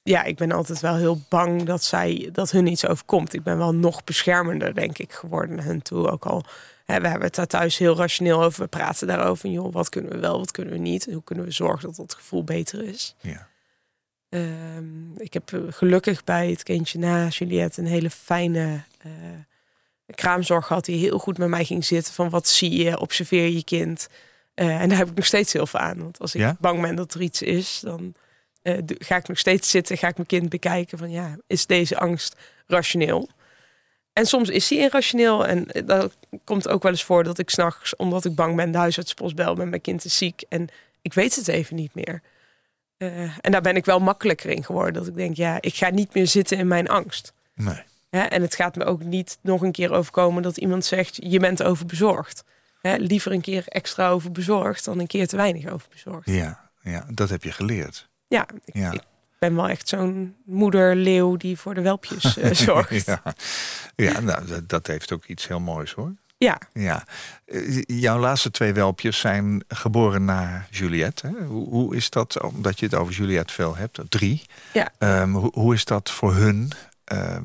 [0.03, 3.35] ja, ik ben altijd wel heel bang dat, zij, dat hun iets overkomt.
[3.35, 6.11] Ik ben wel nog beschermender, denk ik, geworden naar hun toe.
[6.11, 6.45] Ook al,
[6.85, 8.63] hè, we hebben het daar thuis heel rationeel over.
[8.63, 9.45] We praten daarover.
[9.45, 11.07] En, joh, wat kunnen we wel, wat kunnen we niet?
[11.07, 13.15] En hoe kunnen we zorgen dat dat gevoel beter is?
[13.21, 13.49] ja.
[14.29, 19.11] Ehm, ik heb eh, gelukkig bij het kindje na Juliette een hele fijne eh,
[20.15, 20.85] kraamzorg gehad.
[20.85, 22.15] Die heel goed met mij ging zitten.
[22.15, 24.09] Van wat zie je, observeer je kind.
[24.59, 25.99] Eh, en daar heb ik nog steeds heel veel aan.
[25.99, 26.57] Want als ik Ja?
[26.61, 28.15] bang ben dat er iets is, dan
[28.63, 29.97] eh, ga ik nog steeds zitten.
[29.97, 33.29] Ga ik mijn kind bekijken van ja, is deze angst rationeel?
[34.13, 35.47] En soms is die irrationeel.
[35.47, 38.71] En eh, dat komt ook wel eens voor dat ik s'nachts, omdat ik bang ben,
[38.71, 40.45] de huisartspost bel met mijn kind is ziek.
[40.49, 40.69] En
[41.03, 42.23] ik weet het even niet meer.
[43.41, 44.93] En daar ben ik wel makkelijker in geworden.
[44.93, 47.33] Dat ik denk, ja, ik ga niet meer zitten in mijn angst.
[47.55, 47.83] Nee.
[48.11, 51.39] Hè, en het gaat me ook niet nog een keer overkomen dat iemand zegt, je
[51.39, 52.45] bent overbezorgd.
[52.81, 56.31] Hè, liever een keer extra overbezorgd dan een keer te weinig overbezorgd.
[56.31, 58.09] Ja, ja, dat heb je geleerd.
[58.29, 58.93] Ja, ik, Ja.
[58.93, 59.03] ik
[59.39, 63.07] ben wel echt zo'n moeder-leeuw die voor de welpjes eh, zorgt.
[63.07, 63.23] ja.
[63.97, 66.15] Ja, nou, dat, dat heeft ook iets heel moois hoor.
[66.39, 67.05] ja, Ja.
[67.45, 71.27] Eh, Jouw laatste twee welpjes zijn geboren na Juliette.
[71.27, 71.45] Hè?
[71.45, 74.43] Hoe, hoe is dat, omdat je het over Juliette veel hebt, drie.
[74.73, 74.89] Ja.
[74.99, 76.71] Ehm, hoe, hoe is dat voor hun,
[77.05, 77.45] ehm,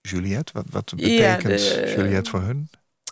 [0.00, 0.52] Juliette?
[0.52, 2.70] Wat, wat Ja, betekent de- Juliette voor hun?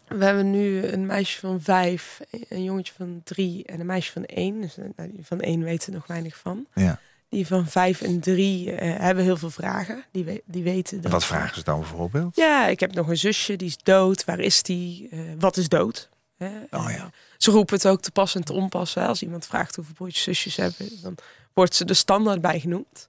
[0.08, 4.24] We hebben nu een meisje van vijf, een jongetje van drie en een meisje van
[4.24, 4.60] één.
[4.60, 6.66] Dus eh, nou, die van één weten nog weinig van.
[6.74, 7.00] Ja.
[7.28, 10.04] Die van vijf en drie eh, hebben heel veel vragen.
[10.12, 11.12] Die, we- die weten dat.
[11.12, 12.36] Wat vragen ze dan bijvoorbeeld?
[12.36, 14.24] Ja, ik heb nog een zusje, die is dood.
[14.24, 15.08] Waar is die?
[15.10, 16.08] Eh, wat is dood?
[16.36, 16.48] Hè?
[16.70, 17.10] Oh ja.
[17.36, 18.94] Ze roepen het ook te pas en te onpas.
[18.94, 19.06] Hè?
[19.06, 21.14] Als iemand vraagt hoeveel broertjes zusjes hebben, dan
[21.52, 23.08] wordt ze de standaard bij genoemd.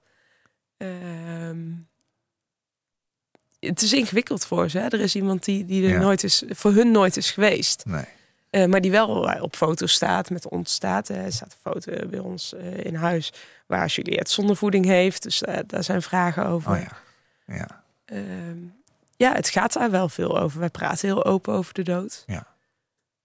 [0.76, 1.58] Ehm,
[3.68, 4.78] het is ingewikkeld voor ze.
[4.78, 4.84] Hè?
[4.88, 6.00] Er is iemand die, die er Ja.
[6.00, 7.84] nooit is, voor hun nooit is geweest.
[7.86, 8.04] Nee.
[8.50, 9.08] Eh, maar die wel
[9.40, 11.10] op foto staat, met ons staat.
[11.10, 13.32] eh, Er staat een foto bij ons eh, in huis
[13.66, 15.22] waar Juliette zondervoeding heeft.
[15.22, 16.70] Dus eh, daar zijn vragen over.
[16.72, 16.96] Oh ja.
[17.54, 17.82] Ja.
[18.04, 18.58] Ehm,
[19.16, 20.58] ja, het gaat daar wel veel over.
[20.60, 22.22] Wij praten heel open over de dood.
[22.26, 22.46] Ja.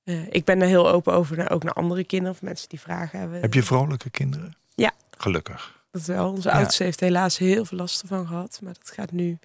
[0.03, 2.79] Eh, ik ben er heel open over, naar, ook naar andere kinderen of mensen die
[2.79, 3.41] vragen hebben.
[3.41, 4.55] Heb je vrolijke kinderen?
[4.75, 4.91] Ja.
[5.17, 5.79] Gelukkig.
[5.91, 6.31] Dat wel.
[6.31, 6.55] Onze Ja.
[6.55, 8.59] oudste heeft helaas heel veel last ervan gehad.
[8.63, 9.37] Maar dat gaat nu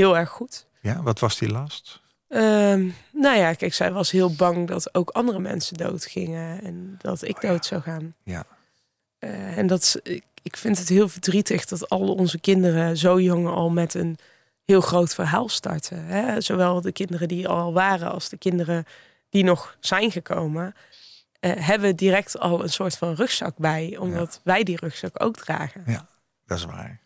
[0.00, 0.66] heel erg goed.
[0.80, 2.00] Ja, wat was die last?
[2.28, 6.62] Ehm, nou ja, kijk, zij was heel bang dat ook andere mensen doodgingen.
[6.62, 7.48] En dat ik Oh ja.
[7.48, 8.14] dood zou gaan.
[8.24, 8.44] Ja.
[9.18, 13.20] Eh, en dat, is- ik, ik vind het heel verdrietig dat al onze kinderen zo
[13.20, 14.18] jong al met een
[14.64, 16.04] heel groot verhaal starten.
[16.04, 16.40] Hè?
[16.40, 18.84] Zowel de kinderen die al waren als de kinderen
[19.28, 20.74] die nog zijn gekomen.
[21.40, 25.84] eh, hebben direct al een soort van rugzak bij, omdat wij die rugzak ook dragen.
[26.46, 27.00] Dat is waar.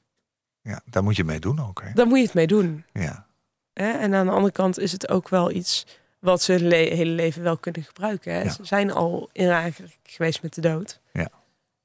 [0.65, 1.83] Ja, daar moet je mee doen ook.
[1.83, 1.93] Hè?
[1.93, 2.85] Daar moet je het mee doen.
[2.93, 3.27] Ja.
[3.73, 3.91] Hè?
[3.91, 5.87] En aan de andere kant is het ook wel iets
[6.19, 8.33] wat ze hun le- hele leven wel kunnen gebruiken.
[8.33, 8.43] Hè?
[8.43, 8.51] Ja.
[8.51, 11.01] Ze zijn al in aanraking geweest met de dood.
[11.13, 11.29] Ja.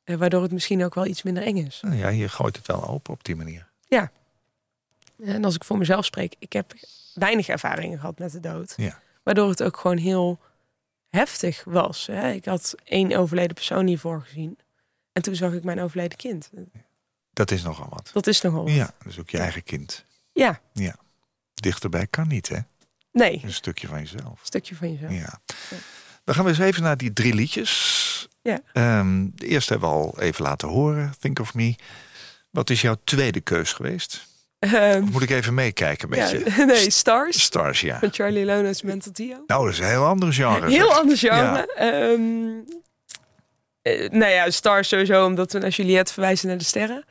[0.04, 1.80] Eh, waardoor het misschien ook wel iets minder eng is.
[1.82, 3.68] Nou ja, je gooit het wel open op die manier.
[5.26, 6.74] En als ik voor mezelf spreek, ik heb
[7.14, 8.74] weinig ervaringen gehad met de dood.
[8.78, 9.00] Ja.
[9.24, 10.40] Waardoor het ook gewoon heel
[11.10, 12.08] heftig was.
[12.08, 12.32] Hè?
[12.32, 14.58] Ik had één overleden persoon hiervoor gezien.
[15.12, 16.50] En toen zag ik mijn overleden kind.
[17.34, 18.10] Dat is nogal wat.
[18.14, 18.64] Dat is nogal.
[18.64, 18.74] wat.
[18.74, 20.06] Ja, is ook je eigen kind.
[20.34, 20.62] Ja,
[21.54, 22.58] Dichterbij kan niet, hè?
[23.12, 23.42] nee.
[23.44, 24.24] Een stukje van jezelf.
[24.26, 25.12] Een stukje van jezelf.
[25.12, 25.42] Ja.
[26.24, 28.28] Dan gaan we eens even naar die drie liedjes.
[28.42, 28.60] Ja.
[28.74, 31.76] Ehm, de eerste hebben we al even laten horen, Think of Me.
[32.50, 34.28] Wat is jouw tweede keus geweest?
[34.60, 36.66] Ehm, moet ik even meekijken met ja, je?
[36.66, 38.00] nee, Stars Stars, ja.
[38.00, 39.44] van Charlie Lones Mental Dio.
[39.48, 40.70] Nou, dat is een heel ander genre.
[40.70, 40.98] Heel zeg.
[40.98, 41.34] anders genre.
[41.34, 41.66] Ja.
[41.76, 42.60] Ehm,
[43.82, 47.06] eh, nou ja, Stars sowieso omdat we naar Juliette verwijzen naar de sterren.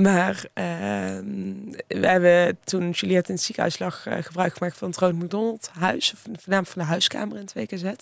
[0.00, 4.98] Maar ehm, we hebben toen Juliette in het ziekenhuis lag eh, gebruik gemaakt van het
[4.98, 6.12] Ronald McDonald huis.
[6.12, 7.92] Of voornamelijk van de huiskamer in het WKZ.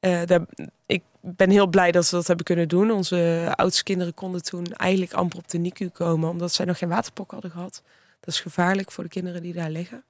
[0.00, 0.40] Eh, daar,
[0.86, 2.90] ik ben heel blij dat we dat hebben kunnen doen.
[2.90, 6.28] Onze oudste kinderen konden toen eigenlijk amper op de NICU komen.
[6.28, 7.82] Omdat zij nog geen waterpok hadden gehad.
[8.20, 10.04] Dat is gevaarlijk voor de kinderen die daar liggen.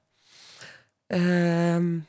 [1.07, 1.99] Ehm,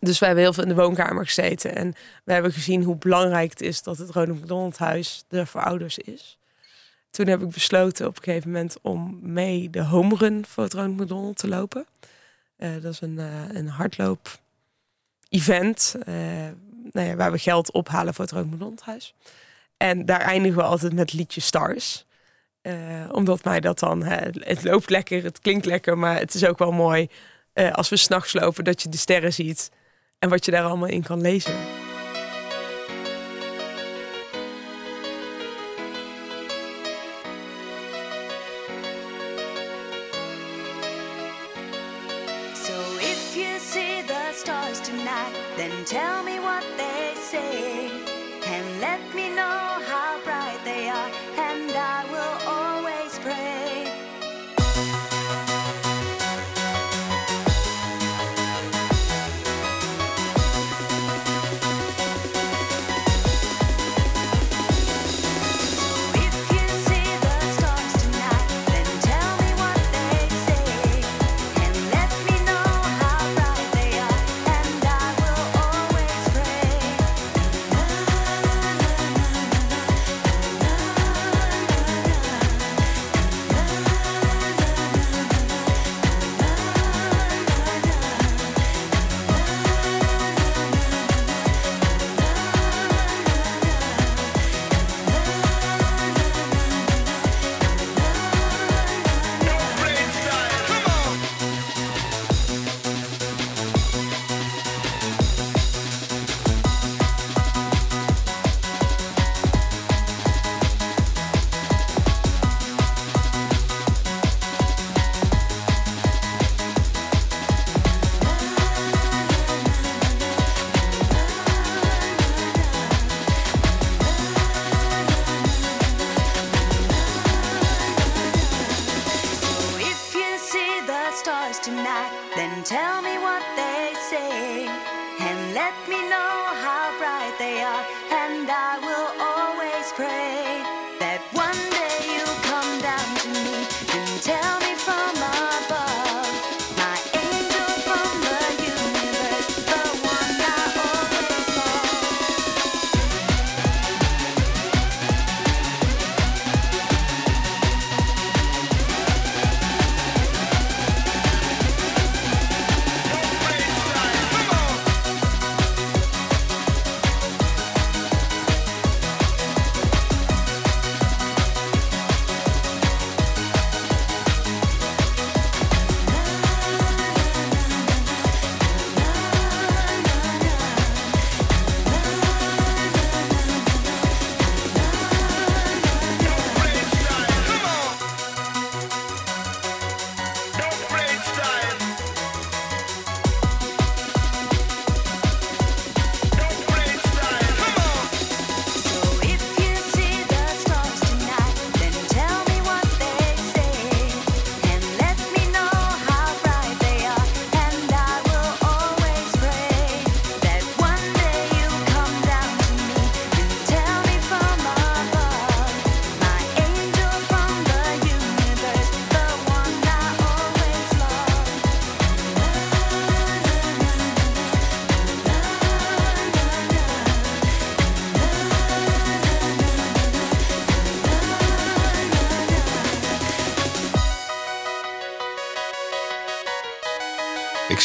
[0.00, 1.76] dus wij hebben heel veel in de woonkamer gezeten.
[1.76, 5.62] En we hebben gezien hoe belangrijk het is dat het Ronald McDonald huis er voor
[5.62, 6.38] ouders is.
[7.16, 10.72] Toen heb ik besloten op een gegeven moment om mee de home run voor het
[10.72, 11.86] Ronald McDonald te lopen.
[12.56, 14.38] Eh, dat is een, eh, een hardloop
[15.28, 16.14] event eh,
[16.92, 19.14] nou ja, waar we geld ophalen voor het Ronald huis.
[19.76, 22.04] En daar eindigen we altijd met liedje Stars.
[23.12, 26.72] Omdat mij dat dan, het loopt lekker, het klinkt lekker, maar het is ook wel
[26.72, 27.08] mooi
[27.72, 29.70] als we s'nachts lopen dat je de sterren ziet
[30.18, 31.75] en wat je daar allemaal in kan lezen.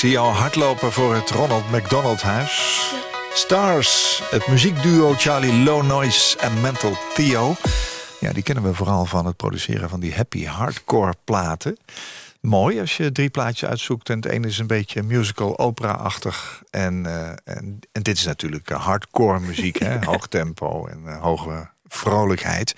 [0.02, 2.94] Zie jou hardlopen voor het Ronald McDonald Huis.
[3.34, 7.56] Stars, het muziekduo Charlie Low Noise en Mental Theo.
[8.20, 11.78] Ja, die kennen we vooral van het produceren van die happy hardcore platen.
[12.40, 16.64] Mooi als je drie plaatjes uitzoekt en het ene is een beetje musical opera-achtig.
[16.70, 20.06] En, eh, en, en dit is natuurlijk eh, hardcore muziek, hè?
[20.06, 22.76] hoog tempo en eh, hoge vrolijkheid.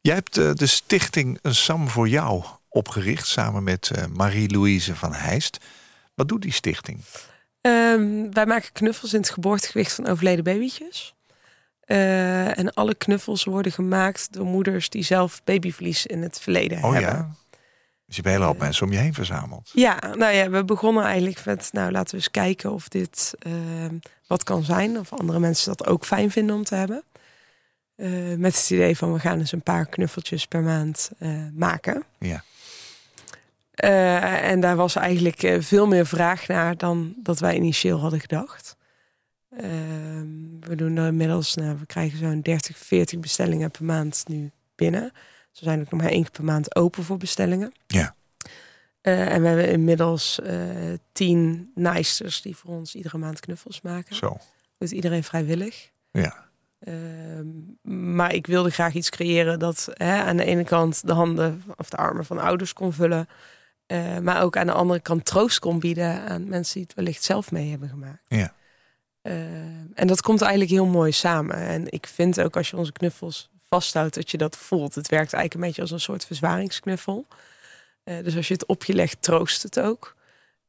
[0.00, 5.58] Jij hebt de stichting Een Sam voor jou opgericht samen met Marie-Louise van Heijst.
[6.14, 7.00] Wat doet die stichting?
[7.60, 11.14] Ehm, wij maken knuffels in het geboortegewicht van overleden babytjes.
[11.80, 16.92] Eh, en alle knuffels worden gemaakt door moeders die zelf babyverlies in het verleden Oh
[16.92, 17.10] hebben.
[17.10, 17.30] ja.
[18.06, 19.70] Dus je hebt een hele hoop mensen om je heen verzameld.
[19.72, 23.94] Ja, nou ja, we begonnen eigenlijk met, nou laten we eens kijken of dit ehm,
[24.26, 24.98] wat kan zijn.
[24.98, 27.02] Of andere mensen dat ook fijn vinden om te hebben.
[27.94, 32.04] Eh, met het idee van we gaan eens een paar knuffeltjes per maand eh, maken.
[32.18, 32.44] Ja.
[33.82, 38.20] Eh, en daar was eigenlijk eh, veel meer vraag naar dan dat wij initieel hadden
[38.20, 38.76] gedacht.
[39.56, 40.26] Ehm,
[40.60, 45.12] we doen er inmiddels, nou, we krijgen zo'n 30, 40 bestellingen per maand nu binnen.
[45.50, 47.72] Ze zijn ook nog maar één keer per maand open voor bestellingen.
[47.86, 48.14] Ja.
[49.00, 50.40] Eh, en we hebben inmiddels
[51.12, 54.16] tien naaisters die voor ons iedere maand knuffels maken.
[54.16, 54.36] Zo.
[54.78, 55.90] Doet iedereen vrijwillig.
[56.10, 56.48] Ja.
[56.78, 57.46] Ehm,
[58.14, 61.90] maar ik wilde graag iets creëren dat hè, aan de ene kant de handen of
[61.90, 63.28] de armen van ouders kon vullen.
[63.92, 67.24] Eh, maar ook aan de andere kant troost kon bieden aan mensen die het wellicht
[67.24, 68.22] zelf mee hebben gemaakt.
[68.28, 68.54] Ja.
[69.22, 71.56] Ehm, en dat komt eigenlijk heel mooi samen.
[71.56, 74.94] En ik vind ook als je onze knuffels vasthoudt, dat je dat voelt.
[74.94, 77.26] Het werkt eigenlijk een beetje als een soort verzwaringsknuffel.
[78.04, 80.16] Eh, dus als je het op je legt, troost het ook.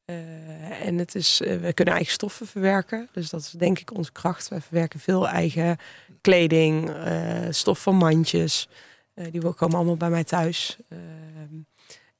[0.06, 3.10] Eh, en het is, eh, we kunnen eigen stoffen verwerken.
[3.12, 4.48] Dus dat is denk ik onze kracht.
[4.48, 5.78] We verwerken veel eigen
[6.22, 8.68] kleding, eh, stof van mandjes.
[9.14, 10.78] Eh, die komen allemaal bij mij thuis.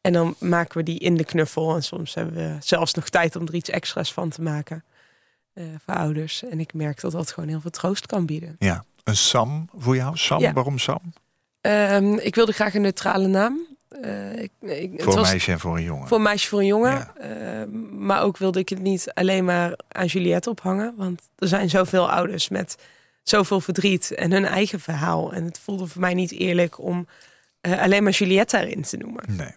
[0.04, 1.76] Ehm, en dan maken we die in de knuffel.
[1.76, 4.84] En soms hebben we zelfs nog tijd om er iets extra's van te maken.
[5.54, 6.44] eh, voor ouders.
[6.44, 8.56] En ik merk dat dat gewoon heel veel troost kan bieden.
[8.60, 8.84] ja.
[9.04, 10.18] Een Sam voor jou?
[10.18, 10.54] Sam, Ja.
[10.54, 11.14] waarom Sam?
[11.62, 13.60] Ehm, ik wilde graag een neutrale naam.
[14.02, 16.08] Eh, ik, ik, het Voor een was- meisje en voor een jongen.
[16.08, 16.92] Voor een meisje, voor een jongen.
[16.92, 17.14] Ja.
[17.16, 20.94] Eh, maar ook wilde ik het niet alleen maar aan Juliette ophangen.
[20.98, 22.78] Want er zijn zoveel ouders met
[23.24, 25.34] zoveel verdriet en hun eigen verhaal.
[25.34, 27.08] En het voelde voor mij niet eerlijk om
[27.62, 29.24] eh, alleen maar Juliette daarin te noemen.
[29.28, 29.52] Nee.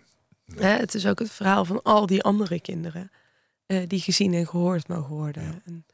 [0.55, 3.11] Hè, het is ook het verhaal van al die andere kinderen
[3.67, 5.63] eh, die gezien en gehoord mogen worden.
[5.65, 5.87] En,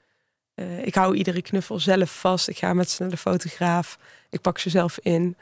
[0.54, 2.48] eh, ik hou iedere knuffel zelf vast.
[2.48, 3.98] Ik ga met ze naar de fotograaf.
[4.30, 5.36] Ik pak ze zelf in.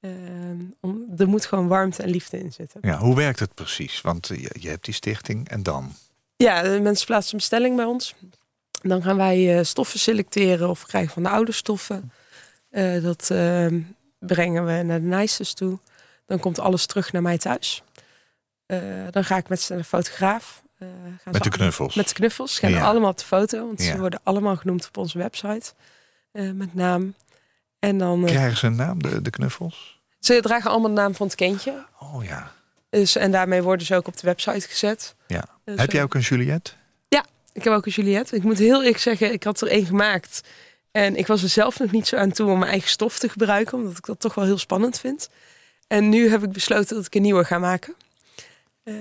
[0.00, 2.80] Ehm, om, er moet gewoon warmte en liefde in zitten.
[2.82, 4.00] Ja, hoe werkt het precies?
[4.00, 5.92] Want je, je hebt die stichting en dan?
[6.36, 8.14] Ja, de mensen plaatsen een bestelling bij ons.
[8.82, 12.12] Dan gaan wij eh, stoffen selecteren of krijgen van de oude stoffen.
[13.02, 13.80] Dat ehm,
[14.18, 15.78] brengen we naar de naaisters toe.
[16.26, 17.82] Dan komt alles terug naar mij thuis.
[18.70, 18.78] Eh,
[19.10, 20.62] dan ga ik met ze naar de fotograaf.
[20.78, 20.88] Eh,
[21.22, 21.94] gaan Met de knuffels?
[21.94, 22.58] Met de knuffels.
[22.58, 22.84] Gaan Ja.
[22.84, 23.66] allemaal op de foto.
[23.66, 23.92] Want Ja.
[23.92, 25.72] ze worden allemaal genoemd op onze website.
[26.32, 27.14] eh, met naam.
[27.78, 28.24] En dan...
[28.24, 30.00] Krijgen ze een naam, de, de knuffels?
[30.20, 31.84] ze dragen allemaal de naam van het kindje.
[31.98, 32.52] Oh ja.
[32.90, 35.14] Dus, en daarmee worden ze ook op de website gezet.
[35.26, 35.44] ja.
[35.64, 36.72] Dus, Heb jij ook een Juliette?
[37.52, 38.36] Ik heb ook een Juliette.
[38.36, 40.40] Ik moet heel eerlijk zeggen, ik had er één gemaakt.
[40.90, 43.28] En ik was er zelf nog niet zo aan toe om mijn eigen stof te
[43.28, 43.78] gebruiken.
[43.78, 45.28] Omdat ik dat toch wel heel spannend vind.
[45.88, 47.94] En nu heb ik besloten dat ik een nieuwe ga maken.
[48.90, 48.96] Eh,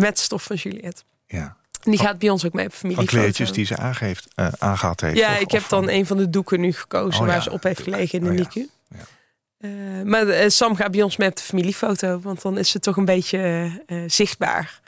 [0.00, 1.02] met stof van Juliette.
[1.26, 1.56] Ja.
[1.82, 3.18] En die Van- gaat bij ons ook mee op Van familiefoto.
[3.18, 5.16] kleedjes die ze aangeeft, eh, aangehad heeft?
[5.18, 7.36] Ja, of- ik heb of dan van- een van de doeken nu gekozen Oh waar
[7.36, 8.36] ja, ze op heeft gelegen in de Oh.
[8.36, 8.68] NICU.
[8.88, 8.98] Ja.
[9.58, 9.70] Eh,
[10.04, 12.96] maar eh, Sam gaat bij ons mee op de familiefoto, want dan is ze toch
[12.96, 13.70] een beetje
[14.06, 14.80] zichtbaar.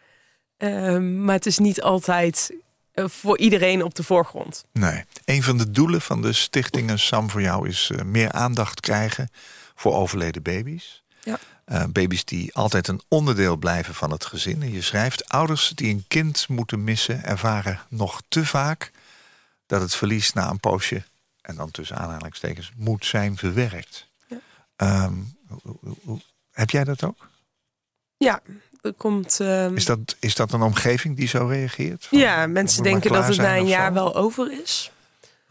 [0.57, 2.51] Eh, maar het is niet altijd
[2.95, 4.65] voor iedereen op de voorgrond.
[4.73, 5.05] Nee.
[5.25, 9.29] Een van de doelen van de stichtingen Sam voor jou is meer aandacht krijgen
[9.75, 11.03] voor overleden baby's.
[11.23, 11.39] Ja.
[11.67, 14.63] Eh, baby's die altijd een onderdeel blijven van het gezin.
[14.63, 18.91] En je schrijft, ouders die een kind moeten missen ervaren nog te vaak
[19.67, 21.03] dat het verlies na een poosje,
[21.41, 24.07] en dan tussen aanhalingstekens, moet zijn verwerkt.
[24.29, 24.37] Ja.
[24.77, 25.15] Ehm,
[26.51, 27.29] heb jij dat ook?
[28.17, 28.41] Ja,
[28.83, 29.41] er komt.
[29.41, 32.05] ehm, Is dat, is dat een omgeving die zo reageert?
[32.07, 33.95] Van, ja, mensen denken dat het na een jaar zo?
[33.95, 34.91] wel over is.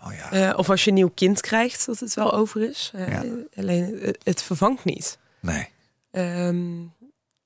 [0.03, 0.31] Oh ja.
[0.31, 2.91] Eh, of als je een nieuw kind krijgt, dat het wel over is.
[2.93, 3.23] Eh, Ja.
[3.55, 5.17] Alleen het vervangt niet.
[5.39, 5.73] nee.
[6.15, 6.83] Ehm,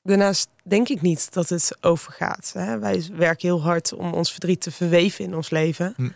[0.03, 2.51] daarnaast denk ik niet dat het overgaat.
[2.53, 2.80] Hè.
[2.80, 5.93] Wij werken heel hard om ons verdriet te verweven in ons leven.
[5.95, 6.09] Hm.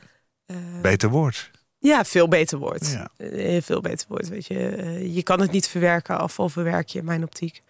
[0.45, 1.51] Eh, Beter woord.
[1.79, 2.59] ja, veel beter.
[2.89, 3.09] Ja.
[3.17, 4.27] Eh, veel beter wordt.
[4.27, 4.67] Weet je.
[4.69, 7.61] Eh, je kan het niet verwerken, afval verwerk je in mijn optiek.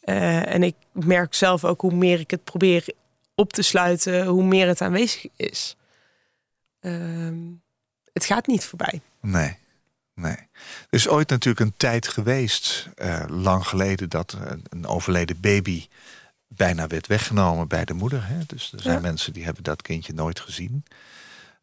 [0.00, 2.86] En ik merk zelf ook hoe meer ik het probeer
[3.34, 5.76] op te sluiten, hoe meer het aanwezig is.
[6.80, 7.38] Ehm,
[8.12, 9.00] het gaat niet voorbij.
[9.20, 9.56] Nee,
[10.14, 10.36] nee.
[10.36, 10.46] Er
[10.90, 14.36] is ooit natuurlijk een tijd geweest, eh, lang geleden, dat
[14.68, 15.86] een, overleden baby
[16.48, 18.26] bijna werd weggenomen bij de moeder.
[18.26, 18.38] Hè?
[18.46, 19.00] Dus er zijn Ja.
[19.00, 20.84] mensen die hebben dat kindje nooit gezien.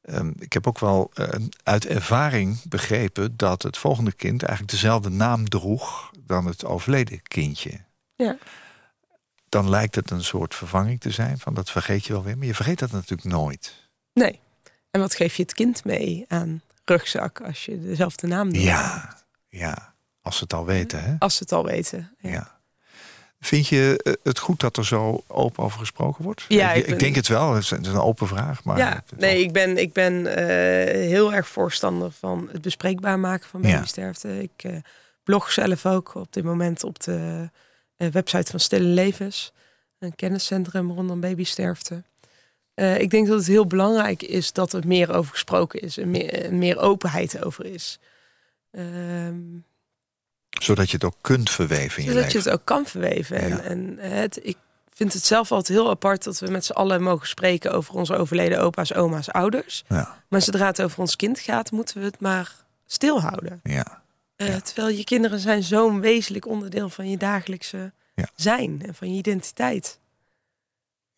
[0.02, 1.28] Ehm, ik heb ook wel eh,
[1.64, 7.80] uit ervaring begrepen dat het volgende kind eigenlijk dezelfde naam droeg dan het overleden kindje.
[8.16, 8.38] Ja.
[9.49, 12.47] Dan lijkt het een soort vervanging te zijn van dat vergeet je wel weer, maar
[12.47, 13.89] je vergeet dat natuurlijk nooit.
[14.14, 14.39] Nee.
[14.91, 16.62] En wat geef je het kind mee aan
[16.92, 18.64] rugzak als je dezelfde naam noemt?
[18.64, 19.18] Ja,
[19.50, 19.94] ja.
[20.22, 21.16] Als ze het al weten, hè?
[21.20, 22.16] Als ze het al weten.
[22.20, 22.30] Ja.
[22.30, 22.60] Ja.
[23.39, 26.46] Vind je eh, het goed dat er zo open over gesproken wordt?
[26.48, 27.54] Ja, ik, ik denk het wel.
[27.54, 28.64] Het is een open vraag.
[28.64, 33.50] Maar ja, nee, ik ben, ik ben eh, heel erg voorstander van het bespreekbaar maken
[33.50, 33.74] van Ja.
[33.74, 34.42] babysterfte.
[34.42, 34.76] Ik eh,
[35.24, 37.50] blog zelf ook op dit moment op de
[37.96, 39.54] website van Stille Levens.
[40.00, 42.04] Een kenniscentrum rondom babysterfte.
[42.74, 45.98] Eh, ik denk dat het heel belangrijk is dat er meer over gesproken is.
[45.98, 48.00] En meer, en meer openheid over is.
[48.72, 49.36] Ehm,
[50.62, 52.52] Zodat je het ook kunt verweven in je zodat je leven.
[52.52, 53.38] het ook kan verweven.
[53.38, 53.62] En, Ja.
[53.62, 54.58] en het, ik
[54.94, 58.16] vind het zelf altijd heel apart dat we met z'n allen mogen spreken over onze
[58.16, 59.84] overleden opa's, oma's, ouders.
[59.88, 62.56] Ja, Maar zodra het over ons kind gaat, moeten we het maar
[62.86, 63.60] stilhouden.
[63.64, 64.00] ja.
[64.36, 67.92] Eh, Terwijl je kinderen zijn zo'n wezenlijk onderdeel van je dagelijkse
[68.36, 70.00] zijn en van je identiteit.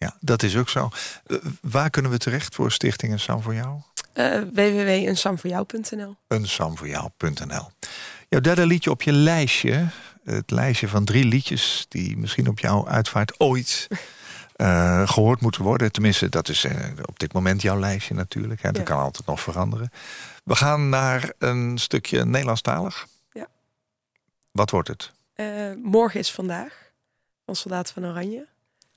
[0.04, 0.90] Ja, dat is ook zo.
[1.26, 3.82] Eh, waar kunnen we terecht voor Stichting Een Sam voor Jou?
[4.14, 7.70] Eh www.eensamvoorjou.nl Eensamvoorjou.nl
[8.30, 9.88] Jouw derde liedje op je lijstje.
[10.24, 13.88] Het lijstje van drie liedjes die misschien op jouw uitvaart ooit
[14.56, 15.92] eh, gehoord moeten worden.
[15.92, 16.66] Tenminste, dat is
[17.06, 18.62] op dit moment jouw lijstje natuurlijk.
[18.62, 18.72] Hè.
[18.72, 18.94] Dat Ja.
[18.94, 19.92] kan altijd nog veranderen.
[20.44, 23.08] We gaan naar een stukje Nederlandstalig.
[23.32, 23.48] Ja.
[24.52, 25.12] Wat wordt het?
[25.84, 26.92] Morgen is vandaag.
[27.46, 28.48] Van Soldaat van Oranje.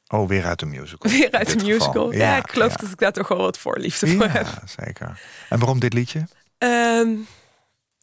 [0.08, 1.10] Oh, weer uit de musical.
[1.10, 2.12] Weer uit de musical.
[2.12, 2.76] Ja, ik geloof ja.
[2.76, 4.46] dat ik daar toch wel wat voorliefde voor heb.
[4.46, 5.20] Ja, zeker.
[5.48, 6.26] En waarom dit liedje?
[6.58, 7.14] Ehm,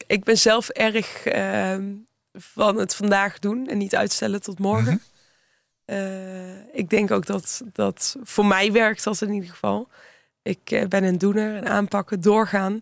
[0.07, 1.91] ik ben zelf erg ehm,
[2.33, 4.93] van het vandaag doen en niet uitstellen tot morgen.
[4.93, 5.11] Mhm.
[5.85, 9.89] Eh, ik denk ook dat dat voor mij werkt dat in ieder geval.
[10.41, 12.81] Ik eh, ben een doener, een aanpakken, doorgaan.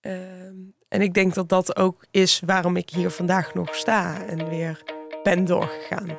[0.00, 0.54] Ehm,
[0.88, 4.82] en ik denk dat dat ook is waarom ik hier vandaag nog sta en weer
[5.22, 6.18] ben doorgegaan.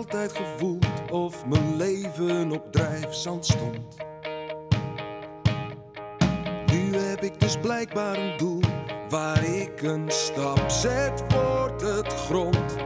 [0.00, 3.96] Altijd gevoeld of mijn leven op drijfzand stond?
[6.72, 8.60] Nu heb ik dus blijkbaar een doel
[9.08, 12.76] waar ik een stap zet, wordt het grond.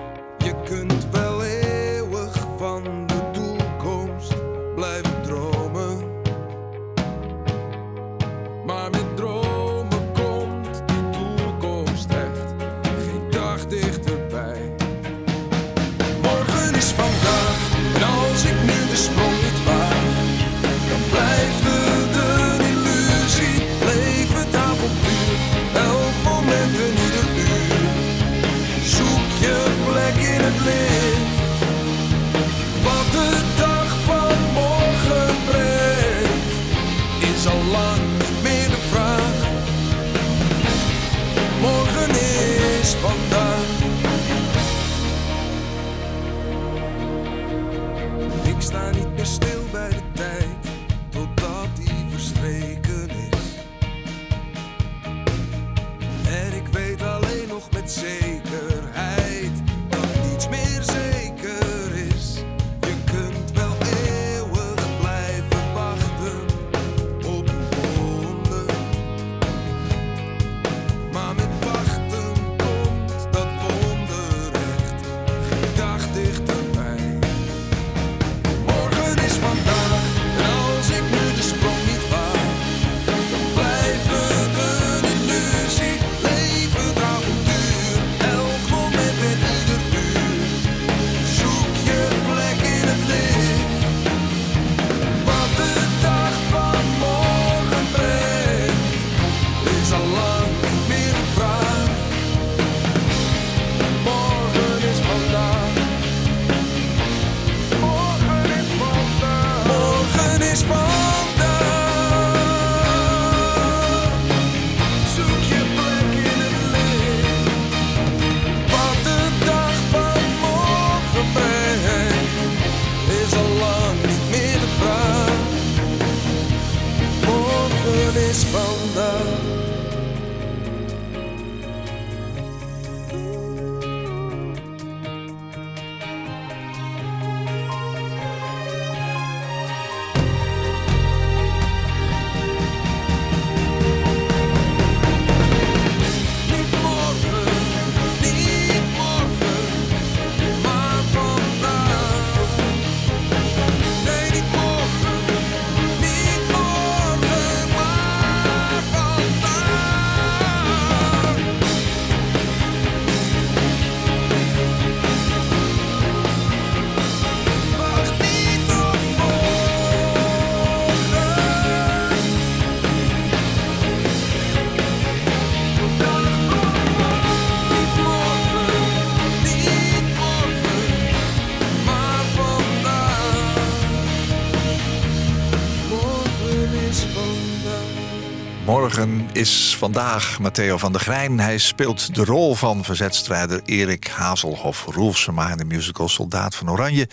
[189.75, 191.41] Is vandaag Matteo van der Grijn.
[191.41, 197.09] Hij speelt de rol van verzetstrijder Erik Hazelhoff Roelfsema in de musical Soldaat van Oranje.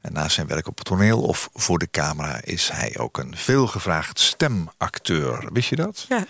[0.00, 3.36] En naast zijn werk op het toneel of voor de camera is hij ook een
[3.36, 5.48] veelgevraagd stemacteur.
[5.52, 6.06] Wist je dat?
[6.08, 6.24] Ja,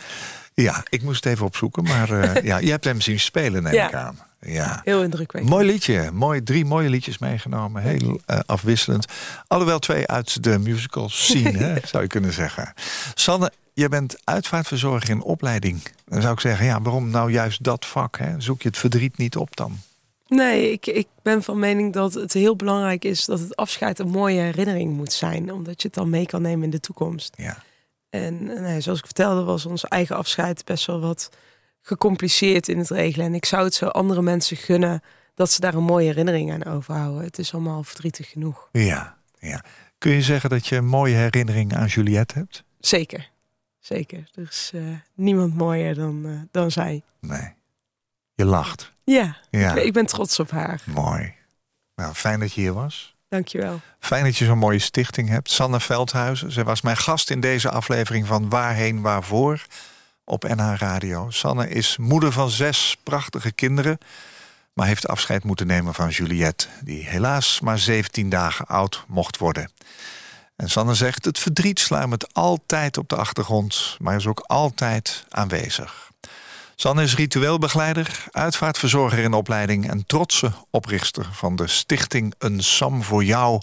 [0.55, 3.75] Ja, ik moest het even opzoeken, maar eh, ja, je hebt hem zien spelen, neem
[3.75, 3.87] Ja.
[3.89, 4.19] ik aan.
[4.41, 4.81] Ja.
[4.85, 5.53] heel indrukwekkend.
[5.55, 6.11] Mooi liedje.
[6.13, 7.83] Mooi, drie mooie liedjes meegenomen.
[7.83, 9.07] Heel eh, afwisselend.
[9.47, 12.73] Alhoewel twee uit de musical scene, hè, zou je kunnen zeggen.
[13.15, 15.83] Sanne, Je bent uitvaartverzorger in opleiding.
[16.05, 18.19] Dan zou ik zeggen, ja, waarom nou juist dat vak?
[18.19, 18.41] Hè?
[18.41, 19.79] Zoek je het verdriet niet op dan?
[20.29, 24.09] Nee, ik, ik ben van mening dat het heel belangrijk is dat het afscheid een
[24.09, 25.53] mooie herinnering moet zijn.
[25.53, 27.35] Omdat je het dan mee kan nemen in de toekomst.
[27.37, 27.63] Ja.
[28.11, 31.31] En nee, zoals ik vertelde, was ons eigen afscheid best wel wat
[31.81, 33.27] gecompliceerd in het regelen.
[33.27, 35.03] En ik zou het zo andere mensen gunnen
[35.35, 37.25] dat ze daar een mooie herinnering aan overhouden.
[37.25, 38.69] Het is allemaal verdrietig genoeg.
[38.73, 39.65] Ja, ja.
[39.99, 42.65] Kun je zeggen dat je een mooie herinnering aan Juliette hebt?
[42.81, 43.31] Zeker,
[43.87, 44.31] zeker.
[44.35, 44.83] Er is eh,
[45.15, 47.03] niemand mooier dan, eh, dan zij.
[47.21, 47.53] Nee.
[48.35, 48.93] Je lacht.
[49.05, 50.83] Ja, Ja, ik ben trots op haar.
[50.85, 51.35] mooi.
[51.95, 53.15] Nou, fijn dat je hier was.
[53.29, 53.81] Dankjewel.
[53.99, 55.51] Fijn dat je zo'n mooie stichting hebt.
[55.51, 56.53] Sanne Veldhuizen.
[56.53, 59.67] Zij was mijn gast in deze aflevering van Waarheen Waarvoor
[60.25, 61.31] op NH Radio.
[61.31, 63.99] Sanne is moeder van zes prachtige kinderen.
[64.73, 66.67] Maar heeft afscheid moeten nemen van Juliette.
[66.85, 69.71] Die helaas maar 17 dagen oud mocht worden.
[70.57, 73.97] En Sanne zegt, het verdriet sluimert altijd op de achtergrond.
[74.01, 76.11] Maar is ook altijd aanwezig.
[76.77, 79.91] Sanne is ritueelbegeleider, uitvaartverzorger in opleiding...
[79.91, 83.61] en trotse oprichter van de stichting Een Sam voor Jou...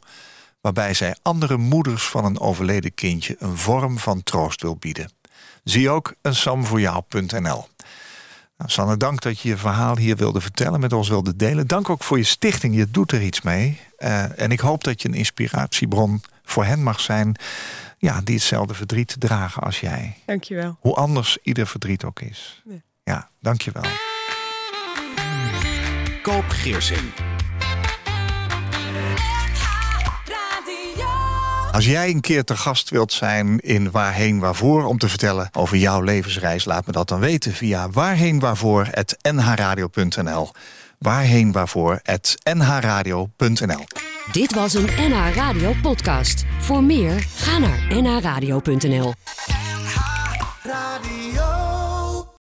[0.62, 3.36] waarbij zij andere moeders van een overleden kindje...
[3.39, 5.12] een vorm van troost wil bieden.
[5.64, 7.68] Zie ook een samvoorjou.nl.
[8.58, 11.68] Nou, Sanne, dank dat je je verhaal hier wilde vertellen, met ons wilde delen.
[11.68, 13.80] Dank ook voor je stichting, je doet er iets mee.
[13.98, 16.22] Eh, en ik hoop dat je een inspiratiebron
[16.52, 17.36] voor hen mag zijn...
[17.97, 20.18] Ja, die hetzelfde verdriet dragen als jij.
[20.26, 20.78] Dankjewel.
[20.80, 22.62] Hoe anders ieder verdriet ook is.
[22.66, 22.76] Ja.
[23.04, 23.84] Ja, dankjewel.
[26.22, 27.12] Koop Geersing.
[31.72, 34.86] Als jij een keer te gast wilt zijn in Waarheen Waarvoor...
[34.86, 37.54] om te vertellen over jouw levensreis, laat me dat dan weten...
[37.54, 40.52] via waarheenwaarvoor.nhradio.nl
[41.02, 43.86] waarheenwaarvoor.nhradio.nl
[44.32, 46.43] Dit was een NH Radio podcast.
[46.60, 49.14] Voor meer, ga naar nhradio.nl.
[50.64, 51.20] Radio.